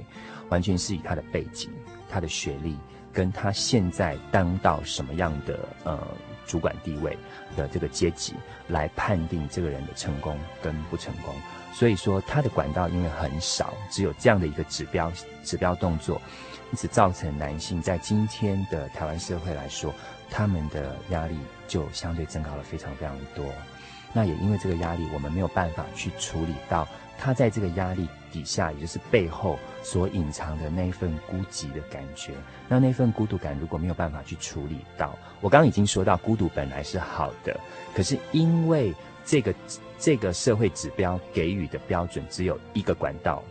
[0.51, 1.69] 完全是以他的背景、
[2.09, 2.77] 他的学历，
[3.13, 5.99] 跟他现在当到什么样的呃。
[6.47, 7.17] 主管地位
[7.57, 8.35] 的这个阶级
[8.69, 11.35] 来判定这个人的成功跟不成功，
[11.75, 15.13] 所以说他的管道因为很少，只有这样的一个指标
[15.45, 16.21] 指标动作，
[16.71, 19.93] 因此造成男性在今天的台湾社会来说，
[20.31, 21.37] 他们的压力
[21.69, 23.45] 就相对增高了非常非常多。
[24.13, 32.33] 那也因为这个压力，我们没有办法去处理到他在这个压力底下，也就是背后所隐藏的那份孤寂的感觉。
[32.69, 37.59] 那那份孤独感如果没有办法去处理到，我刚刚已经说到，孤独本来是好的，
[37.95, 39.55] 可是因为这个
[39.99, 43.43] 这个社会指标给予的标准只有一个管道，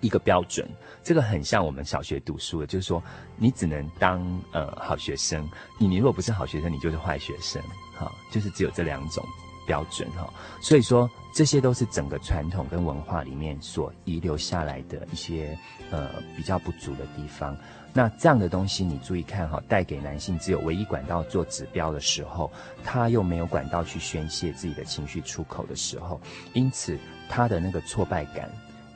[0.00, 0.68] 一个标准，
[1.02, 3.02] 这个很像我们小学读书的，就是说
[3.36, 4.20] 你只能当
[4.52, 7.62] 呃好学生，你你如果不是好学生，你就是坏学生，
[7.96, 9.24] 哈，就是只有这两种。
[9.68, 15.56] 标准哈，所以说这些都是整个传统跟文化里面所遗留下来的一些
[15.90, 17.54] 呃比较不足的地方。
[17.92, 22.50] 那这样的东西你注意看哈，带给男性只有唯一管道做指标的时候，
[22.82, 26.20] 他又没有管道去宣泄自己的情绪出口的时候，
[26.54, 26.98] 因此
[27.28, 28.50] 他的那个挫败感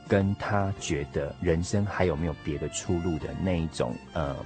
[0.09, 4.37] 跟他觉得人生还有没有别的出路的那一种呃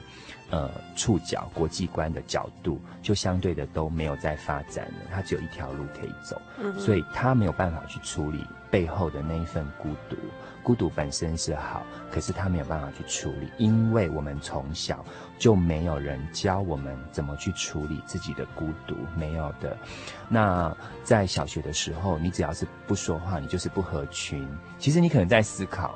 [0.50, 4.94] 呃触角国际观的角度，就相对的都没有在发展了。
[5.12, 10.16] 他只有一条路可以走，嗯，所以他没有办法去处理背后的那一份孤独。
[10.62, 15.04] 孤独本身是好，可是他没有办法去处理，因为我们从小
[15.38, 19.76] 就没有人教我们怎么去处理自己的孤独，没有的。
[20.28, 24.44] 那在小学的时候，你只要是不说话，你就是不合群。
[24.76, 25.94] 其实你可能在思考，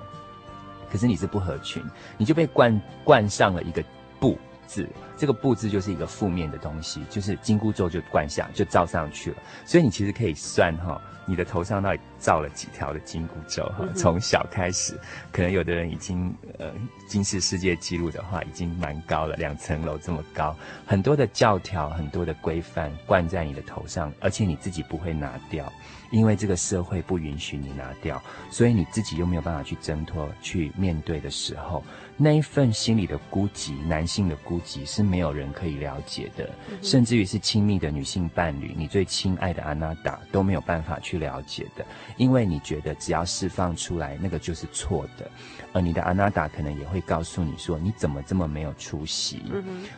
[0.89, 1.83] 可是你是不合群，
[2.17, 3.83] 你就被冠冠上了一个
[4.21, 4.89] 不字。
[5.17, 9.37] 这个不字就是一个负面的东西，就是金箍咒就灌下，就罩上去了。
[9.67, 11.01] 所以你其实可以算哈。
[11.27, 13.63] 你的头上到底罩了几条的金箍咒？
[13.79, 14.99] 哈，从小开始，
[15.31, 16.73] 可能有的人已经呃，
[17.07, 20.57] 金氏世界纪录的话，已经蛮高了，两层楼这么高，
[20.87, 25.73] 很多的教条，很多的规范灌在你的头上，而且你自己不会拿掉，
[26.11, 31.83] 因为这个社会不允许你拿掉，所以你自己又没有办法去挣脱、去面对的时候。
[32.23, 36.51] 那一份心里的孤寂，男性的孤寂是没有人可以了解的，
[36.83, 41.87] 甚至于是亲密的女性伴侣，你最亲爱的阿娜达都没有办法去了解的，
[42.19, 45.31] 因为你觉得只要释放出来，那个就是错的，
[45.73, 49.43] 而你的阿娜达可能也会告诉你说，你怎么这么没有出息？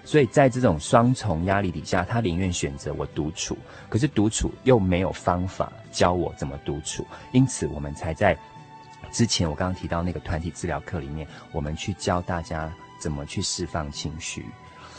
[0.05, 3.57] 所以在这种双重压力底下，他宁愿选择我独处，
[3.89, 8.37] 可是独处又没有方法教我怎么独处，因此我们才在。
[9.11, 14.47] 之前我刚刚提到那个团体治疗课里面，我们去教大家怎么去释放情绪，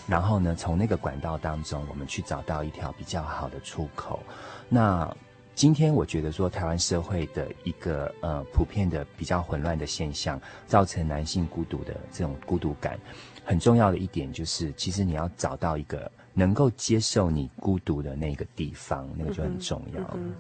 [0.08, 4.22] 然后呢，从那个管道当中，我们去找到一条比较好的出口。
[4.70, 5.12] 那
[5.56, 13.00] 今天我觉得说，台湾社会的一个呃普遍的比较混乱的现象，造成男性孤独的这种孤独感，
[13.46, 20.02] 很重要的一点就是，其实你要找到一个能够接受你孤独的那个地方，那个就很重要。
[20.16, 20.36] 嗯嗯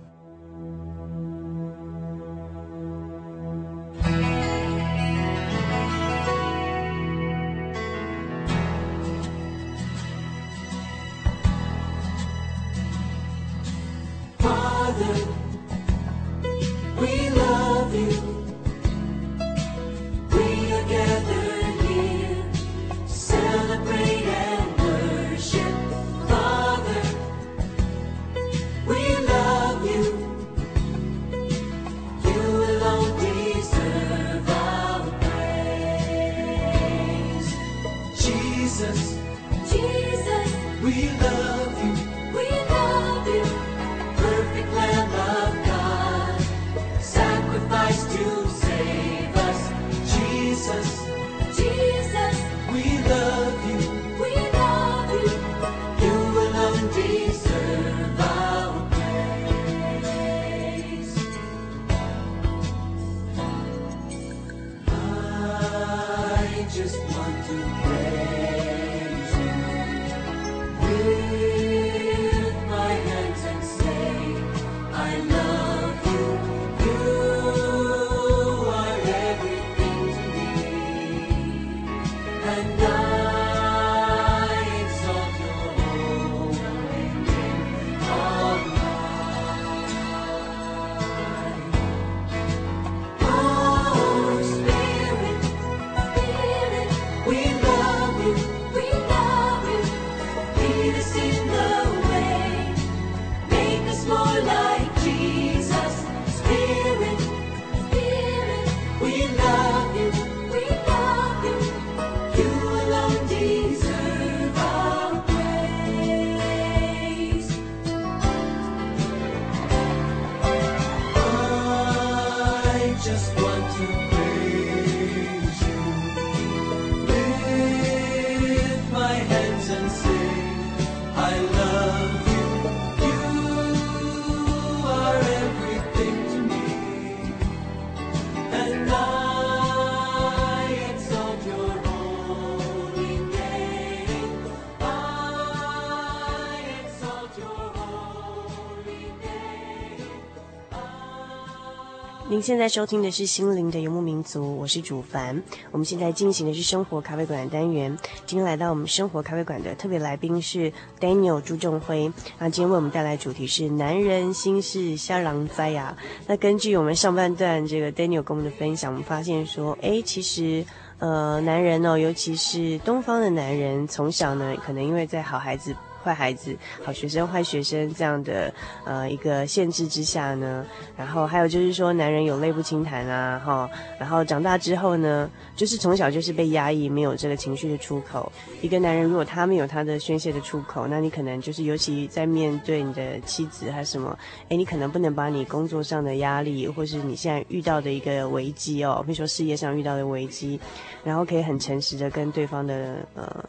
[152.43, 155.41] 现在收听的是心灵的游牧民族，我是主凡。
[155.71, 157.97] 我们现在进行的是生活咖啡馆的单元。
[158.25, 160.69] 今天来到我们生活咖啡馆的特别来宾是
[160.99, 162.11] Daniel 朱仲辉。
[162.37, 165.95] 那今天为我们带来主题是男人心事瞎狼灾呀。
[166.27, 170.65] 那根据我们上半段这个 Daniel 跟我们的分享，我们发现说，哎，其实
[170.99, 175.73] 呃，男人哦，尤其是东方的男人，从小呢，可能因为在好孩子。
[176.03, 178.53] 坏孩子、好学生、坏学生这样的
[178.85, 180.65] 呃一个限制之下呢，
[180.97, 188.31] 然后还有就是说男人有泪不轻弹啊，哈，然后长大之后呢，就是从小就是被压抑，没有这个情绪的出口。
[188.61, 194.17] 一个男人如果他没有他的宣泄的出口，那你可能就是尤其在面对你的妻子还是什么，
[194.49, 200.59] 诶，你可能不能把你工作上的压力，或是你现在遇到的一个危机哦，比如说事业上遇到的危机，
[201.03, 203.43] 然后可以很诚实的跟对方的呃。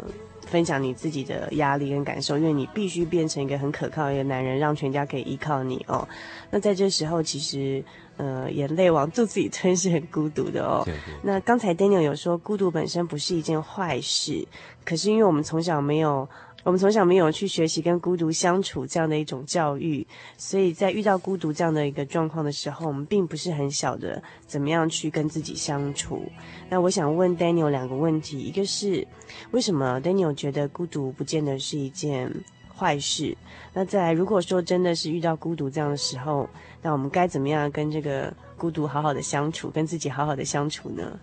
[0.55, 6.07] 分享你自己的压力跟感受，因为你必须变成一个很可靠的一个男人，让全家可以依靠你哦。
[6.49, 7.83] 那在这时候，其实
[8.19, 10.87] 呃，眼泪往肚子里吞是很孤独的哦。
[11.25, 14.47] 那刚才 Daniel 有说，孤独本身不是一件坏事，
[14.85, 16.29] 可是因为我们从小没有。
[16.65, 20.05] 我们从小没有去学习跟孤独相处这样的一种教育，
[20.39, 26.23] 所以在遇到孤独这样的一个状况的时候，我们并不是很晓得怎么样去跟自己相处。
[26.71, 29.07] 那我想问 Daniel 两个问题，一个是
[29.51, 32.33] 为什么 Daniel 觉得孤独不见得是一件
[32.75, 33.37] 坏事？
[33.75, 36.49] 那再来，如果说真的是遇到孤独这样的时候，
[36.81, 41.21] 那我们该怎么样跟这个孤独好好的相处，跟自己好好的相处呢？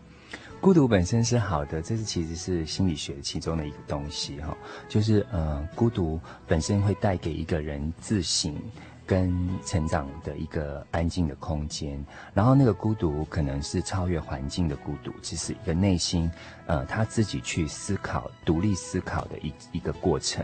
[0.61, 4.55] 孤独本身是好的，这是其实是心理学其中的一个东西哈，
[4.87, 8.55] 就是呃，孤独本身会带给一个人自省。
[9.03, 12.01] 跟成长的一个安静的空间，
[12.33, 16.31] 然后那个孤独可能是超越环境的孤独，只是一个内心，
[16.71, 20.41] 呃，他自己去思考、独立思考的一一个过程。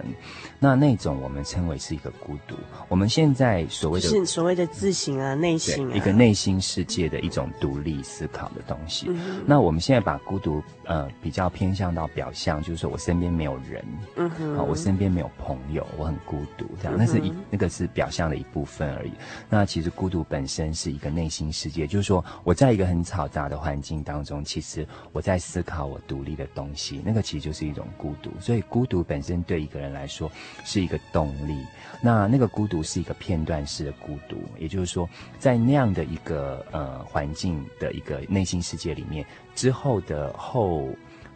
[0.60, 2.58] 那那种我们称为是一个孤独。
[2.90, 9.06] 我们现在所谓的是所谓的自省啊、内心啊，一个内心世界的一种独立思考的东西。
[9.08, 13.86] 嗯、那我们现在把孤独呃比较偏向到表象，就是说我身边没有人，
[14.18, 19.14] 嗯哼，啊，我身边没有朋友，我很孤独，这样，那是一那个是表象的一部分而已。
[19.50, 28.32] 那其实孤独本身是一个内心世界，就是说我在一个很嘈杂的环境当中，其实我在思考我独独立的东西，那个其实就是一种孤独。
[28.40, 30.32] 所以孤独本身对一个人来说
[30.66, 31.64] 是一个动力。
[32.02, 35.08] 那那个孤独是一个片段式的孤独，也就是说，
[35.38, 40.90] 在那样的一个呃环境的一个内心世界里面，之后的后。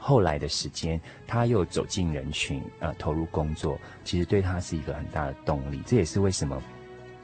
[0.03, 5.79] 后来的时间，他又走进人群，呃，投入工作，其实对他是一个很大的动力。
[5.86, 6.59] 这也是为什么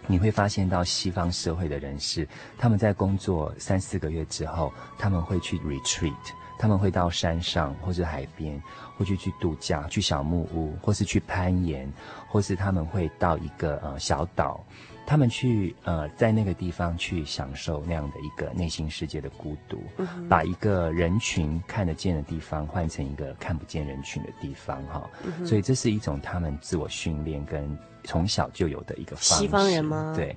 [0.05, 6.13] 你会发现到西方社会的人士，他们在工作三四个月之后，他们会去 retreat，
[6.57, 8.61] 他们会到山上或是海边，
[8.97, 11.91] 或去去度假，去小木屋，或是去攀岩，
[12.27, 14.63] 或是他们会到一个呃小岛。
[15.07, 25.45] 他们去呃，在那个地方去享受那样的一个内心世界的孤独，嗯、把一个人群看得见的地方换成一个看不见人群的地方，哈、嗯。
[25.45, 27.65] 所以这是一种他们自我训练跟
[28.03, 29.35] 从小就有的一个方式。
[29.35, 30.13] 西方人吗？
[30.13, 30.35] 对。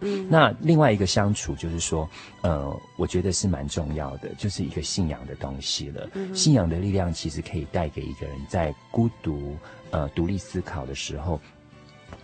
[0.00, 0.26] 嗯。
[0.30, 2.08] 那另外一个相处就是说，
[2.40, 6.08] 呃，我觉得是蛮重要的，就是一个信仰的东西了。
[6.14, 9.58] 嗯、信仰的力量其实可以带给一个人在孤独、
[9.90, 11.38] 呃，独立思考的时候。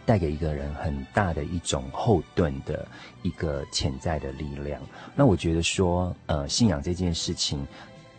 [0.05, 2.87] 带给一个人很大的一种后盾的
[3.23, 4.81] 一个潜在的力量。
[5.15, 7.67] 那我觉得说，呃，信仰这件事情，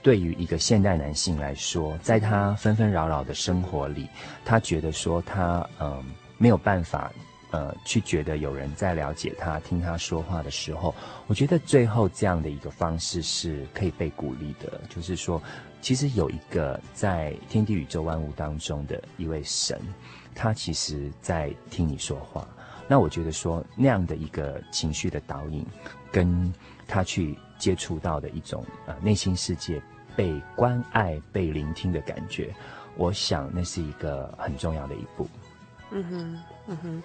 [0.01, 4.07] 对于一个现代男性来说，在他纷纷扰扰的生活里，
[4.45, 6.03] 他觉得说他嗯、
[6.37, 7.11] 没有办法
[7.51, 10.95] 呃去觉得有人在了解他、听他说话的时候，
[11.27, 15.41] 我觉得最后这样的一个方式是可以被鼓励的，就是说，
[15.81, 19.79] 其实有一个在天地宇宙万物当中的一位神。
[20.35, 22.47] 他其实在听你说话，
[22.87, 25.65] 那我觉得说那样的一个情绪的导引，
[26.11, 26.53] 跟
[26.87, 29.81] 他去接触到的一种呃内心世界
[30.15, 32.53] 被关爱、被聆听的感觉，
[32.97, 35.27] 我想那是一个很重要的一步。
[35.95, 37.03] 嗯哼，嗯哼，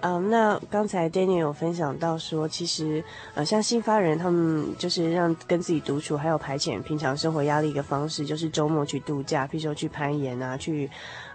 [0.00, 3.02] 嗯，那刚才 Daniel 有分享到说，其实
[3.34, 10.88] 呃像新发人他们就是让跟自己独处，还有排遣平常生活压力一个方式，就是周末去度假，譬如说去攀岩啊，去。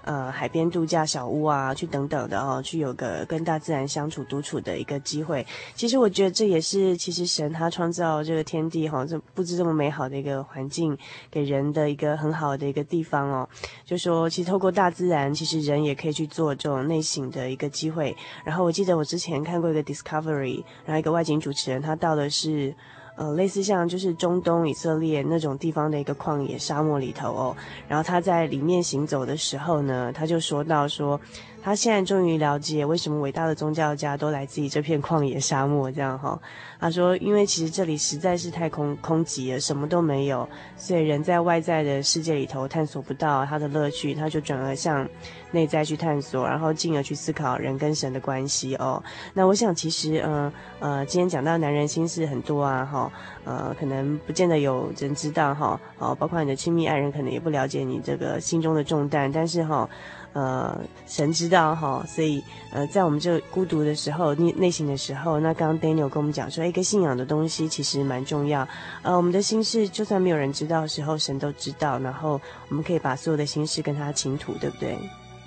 [0.04, 5.46] 呃，海边度假小屋啊，去等等的哦，去有个跟大自然相处、独处的一个机会。
[5.76, 10.98] 其实我觉得这也是，其实神他创造这个天地哈，这布置这么美好的一个环境，
[11.32, 13.48] 给人的一个很好的一个地方哦。
[13.86, 18.16] 就说其实透过大自然，其实人也可以去做这种内省的一个机会。
[18.44, 22.76] 然后我记得我之前看过一个 Discovery，然后一个外景主持人他到的是。
[23.16, 27.56] 呃，类似像就是中东以色列那种地方的一个旷野沙漠里头哦，
[27.88, 31.20] 然后他在里面行走的时候呢，他就说到说。
[31.66, 36.38] 他现在终于了解为什么伟大的宗教家都来自于这片旷野沙漠，这样哈。
[36.78, 40.46] 他说，因为其实这里实在是太空空寂了，什么都没有，
[40.76, 45.08] 所以人在外在的世界里头探索不到他的乐趣，他就转而向
[45.54, 49.02] 内在去探索，然后进而去思考人跟神的关系哦。
[49.34, 50.52] 那我想，其实，嗯
[50.82, 53.12] 呃，今天讲到男人心事很多啊，哈，哈，
[53.46, 59.90] 呃，可能不见得有人知道哈，哦，包括你的亲密爱人可能也不了解你这个心中的重担，但是哈。
[60.34, 60.76] 呃，
[61.06, 68.68] 神知道哈，所以呃，在我们这孤独的时候、内内心的时候，那刚刚 Daniel 跟我们讲说，一个信仰的东西其实蛮重要。
[69.04, 72.00] 呃，我们的心事就算没有人知道的时候，神都知道。
[72.00, 74.98] 然后我们可以把所有的心事跟他倾吐，对不对？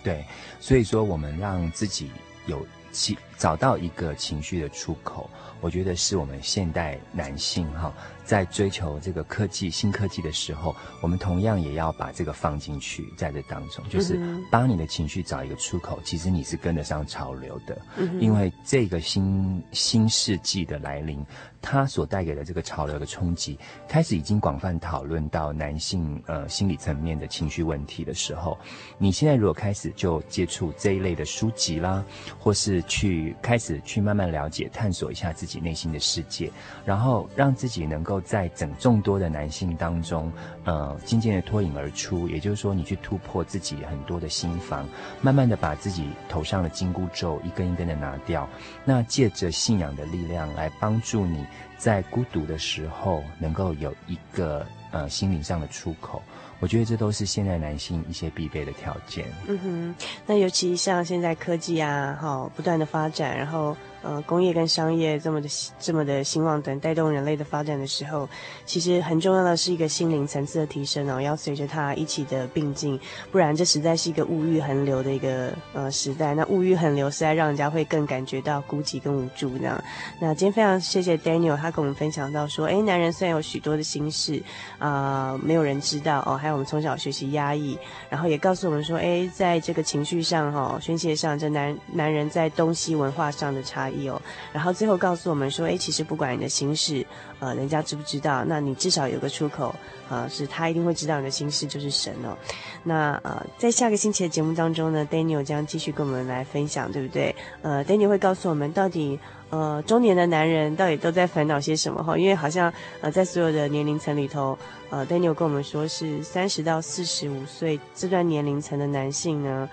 [0.07, 0.25] 对，
[0.61, 2.13] 所以说我们让自己
[2.47, 5.29] 有情找到一个情绪的出口，
[5.61, 7.93] 我觉得是我们现代男性哈。
[8.27, 14.19] 在追求这个科技、新科技的时候，我们同样也要把这个放进去，在这当中，就是
[14.51, 16.01] 帮你的情绪找一个出口。
[16.05, 17.81] 其实你是跟得上潮流的，
[18.19, 21.25] 因为这个新新世纪的来临，
[21.63, 23.57] 它所带给的这个潮流的冲击，
[23.87, 28.59] 开始已经广泛讨论到男性呃心理层面的情绪问题的时候，
[28.99, 32.05] 你现在如果开始就接触这一类的书籍啦，
[32.41, 36.51] 或是去开始去慢慢了解、探索一下自己内心的世界，
[36.85, 38.16] 然后让自己能够。
[38.21, 40.33] 在整众多的男性当中，
[40.65, 42.29] 呃，渐渐的脱颖而出。
[42.29, 44.89] 也就是说，你去突破自己很多的心防，
[45.21, 48.49] 慢慢的把自己头上的金箍咒一根一根的拿掉。
[48.85, 51.45] 那借着信仰的力量来帮助你
[51.77, 56.23] 在孤独的时候，能够有一个呃心灵上的出口。
[56.59, 59.27] 我觉得这都是现在男性一些必备的条件。
[59.47, 59.95] 嗯哼，
[60.27, 63.77] 那尤其像现在科技啊，哈，不断的发展，然后。
[64.07, 65.49] 呃，工业跟商业这么的
[65.81, 68.29] 这么的兴旺等带动人类的发展的时候，
[68.65, 73.01] 其实很重要的是一个心灵层次的提升哦，要随着它一起的并进，
[73.33, 76.37] 不然这实在是一个物欲横流的一个呃时代。
[76.37, 79.83] 那物欲横流实在让人家会更感觉到孤寂跟无助这样。
[80.21, 84.41] 那今天非常谢谢 Daniel，他跟我们分享到说，哎，男人虽然有许多的心事
[84.79, 87.77] 啊，没有人知道哦，还有我们从小学习压抑，
[88.09, 93.96] 然后也告诉我们说，哎，在这个情绪上哈，哦，宣泄上，这男男人在东西文化上的差异。
[94.05, 94.21] 有，
[94.53, 97.05] 然后最后告诉我们说，哎，其实不管你的心事，
[97.39, 99.75] 呃，人家知不知道，那你至少有个出口，
[100.09, 102.37] 呃，是他一定会知道你的心事，就是神哦。
[102.83, 107.35] 那呃，在下个星期的节目当中呢，Daniel 将继续跟我们来分享，对不对？
[107.63, 109.19] 呃，Daniel 会告诉我们到底，
[109.51, 112.17] 呃，中年的男人到底都在烦恼些什么哈？
[112.17, 114.57] 因为好像呃，在所有的年龄层里头，
[114.91, 119.69] 呃，Daniel 跟我们说是三十到四十五岁这段年龄层的男性呢，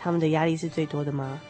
[0.00, 1.40] 他们的压力是最多的吗？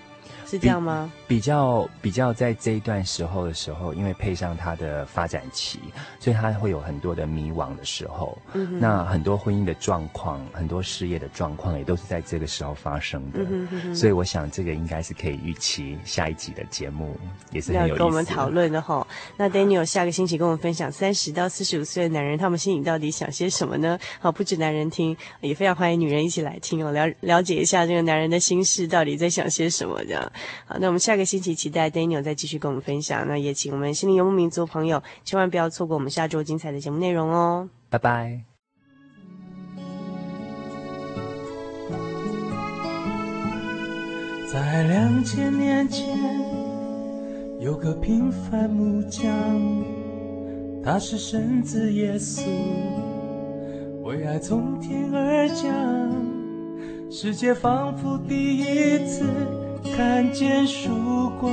[0.51, 1.13] 是这样吗？
[1.27, 5.79] 比，比较比较在这一段时候的时候，因为配上他的发展期，
[6.19, 8.39] 所以他会有很多的迷惘的时候。
[8.55, 13.41] 嗯，那很多婚姻的状况，很多事业的状况，也都是在这个时候发生的。
[13.41, 17.15] 嗯哼哼，所以我想这个应该是可以预期下一集的节目
[17.51, 17.93] 也是很有意思。
[17.93, 19.07] 要跟我们讨论的哈。
[19.37, 23.99] 那 Daniel 下个星期跟我们分享三十到四十五岁的男人，他们心里到底想些什么呢？
[24.19, 30.33] 好，不止男人听，也非常欢迎女人一起来听哦，了了解一下这个男人的心事到底在想些什么这样。
[30.67, 33.27] 好，那我们下个星期期待 Daniel 再继续跟我们分享。
[33.27, 37.69] 那也请我们心灵游牧民族朋友千万不要错过我们下周精彩的节目内容哦。
[37.91, 38.43] 拜拜。
[44.51, 46.07] 在两千年前，
[47.61, 49.23] 有个平凡木匠，
[50.83, 52.43] 他是神子耶稣，
[54.03, 55.71] 为爱从天而降，
[57.11, 59.25] 世界仿佛第一次。
[59.85, 61.51] 看见曙光，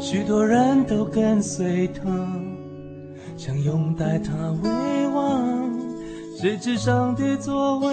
[0.00, 2.02] 许多人都跟随他，
[3.36, 5.68] 想拥戴他为王。
[6.40, 7.88] 谁知上帝作为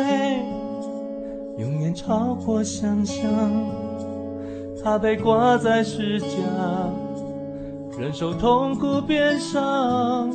[1.57, 3.23] 永远超过想象，
[4.83, 6.27] 他被挂在十架，
[7.97, 10.31] 忍受痛苦鞭伤，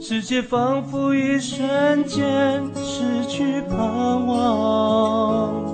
[0.00, 5.69] 世界仿佛一瞬间失去盼望。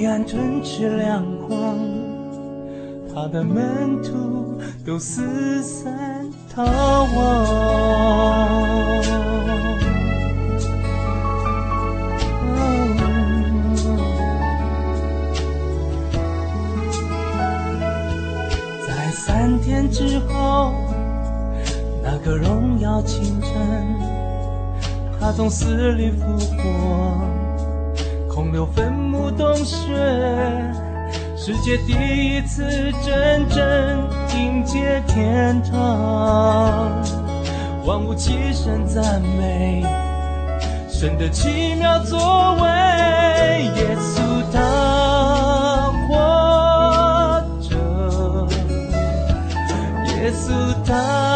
[0.00, 1.76] 黑暗吞噬亮光，
[3.12, 6.68] 他的门徒都四散逃亡。
[18.86, 20.74] 在三天之后，
[22.04, 23.50] 那个荣耀清晨，
[25.18, 27.37] 他从死里复活。
[28.38, 29.96] 空留坟墓洞穴，
[31.36, 32.62] 世界第一次
[33.04, 37.02] 真正迎接天堂，
[37.84, 39.84] 万物齐声赞美
[40.88, 42.68] 神的奇妙作为，
[43.74, 44.20] 耶稣
[44.52, 47.74] 他活着，
[50.14, 50.52] 耶稣
[50.86, 51.27] 他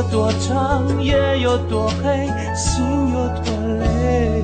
[0.00, 2.26] 有多长，夜有多黑，
[2.56, 4.42] 心有多累，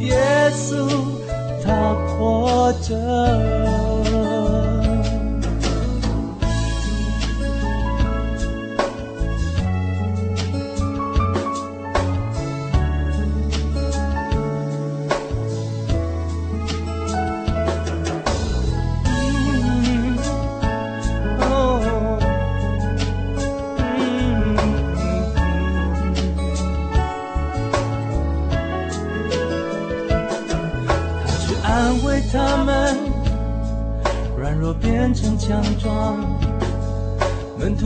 [0.00, 0.18] 耶
[0.52, 0.86] 稣
[1.64, 3.77] 他活着。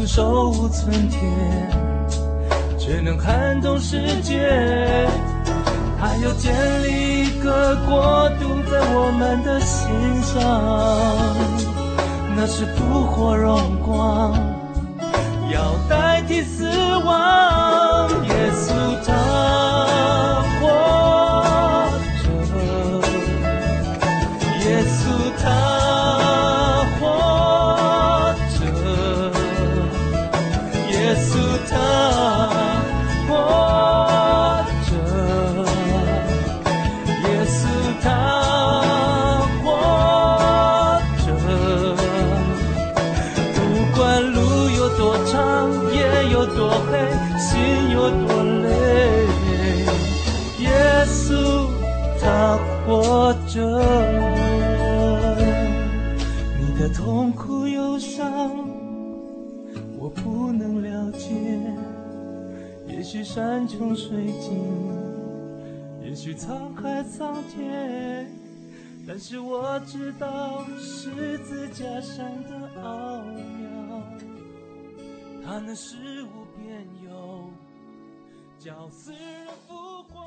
[0.06, 1.20] 手无寸铁，
[2.78, 5.08] 却能撼动世界。
[6.00, 9.88] 还要建立一个国度在我们的心
[10.20, 10.40] 上，
[12.36, 14.34] 那是复活荣光，
[15.52, 16.66] 要代替死
[17.04, 17.81] 亡。
[69.24, 74.02] 是我知道十字架上的奥妙，
[75.44, 77.48] 它能使无边有，
[78.58, 80.26] 叫死人复活。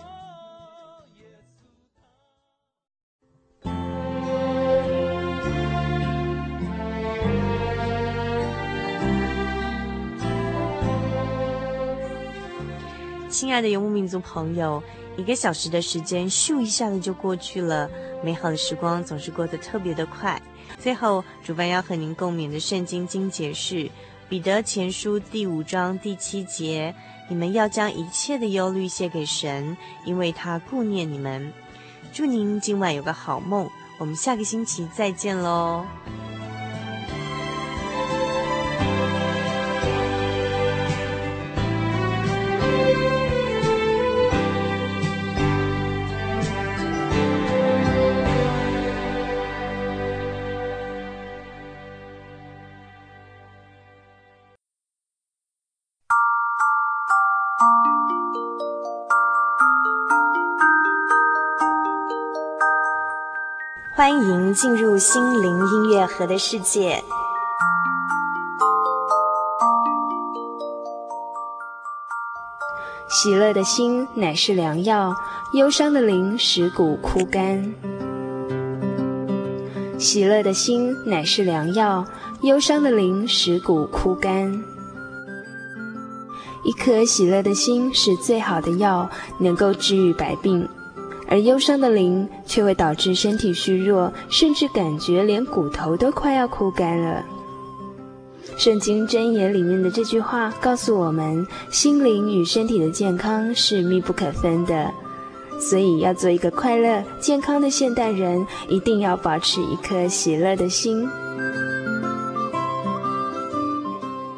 [13.29, 14.81] 亲爱的游牧民族朋友，
[15.17, 17.89] 一个小时的时间咻一下子就过去了，
[18.23, 20.41] 美好的时光总是过得特别的快。
[20.77, 23.75] 最后，主办要和您共勉的圣经经节是
[24.27, 26.93] 《彼得前书》第五章第七节
[27.29, 31.51] ：“你们要将一切的忧虑卸给神，因为他顾念你们。”
[32.11, 35.85] 祝您今晚有个好梦，我们下个星期再见喽。
[63.97, 67.01] 欢迎进入心灵音乐盒的世界。
[73.07, 75.15] 喜乐的心乃是良药，
[75.53, 77.73] 忧伤的灵使骨枯干。
[79.97, 82.05] 喜乐的心乃是良药，
[82.41, 84.51] 忧伤的灵使骨枯干。
[86.65, 90.67] 一颗喜乐的心是最好的药，能够治愈百病。
[91.27, 97.23] 而忧伤的灵却会导致身体虚弱，甚至感觉连骨头都快要枯干了。
[98.57, 104.91] 圣经箴言里面的这句话告诉我们，心灵与身体的健康是密不可分的，
[105.59, 111.09] 所以要做一个快乐健康的现代人，一定要保持一颗喜乐的心。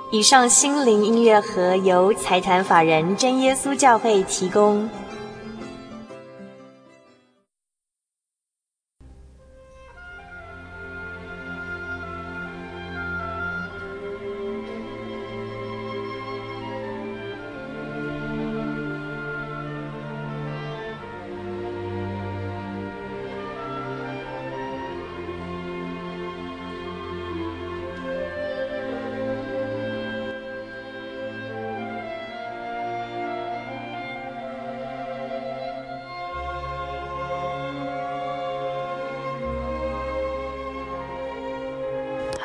[0.10, 4.90] 以上心灵音乐盒由财团法人真耶稣教会提供。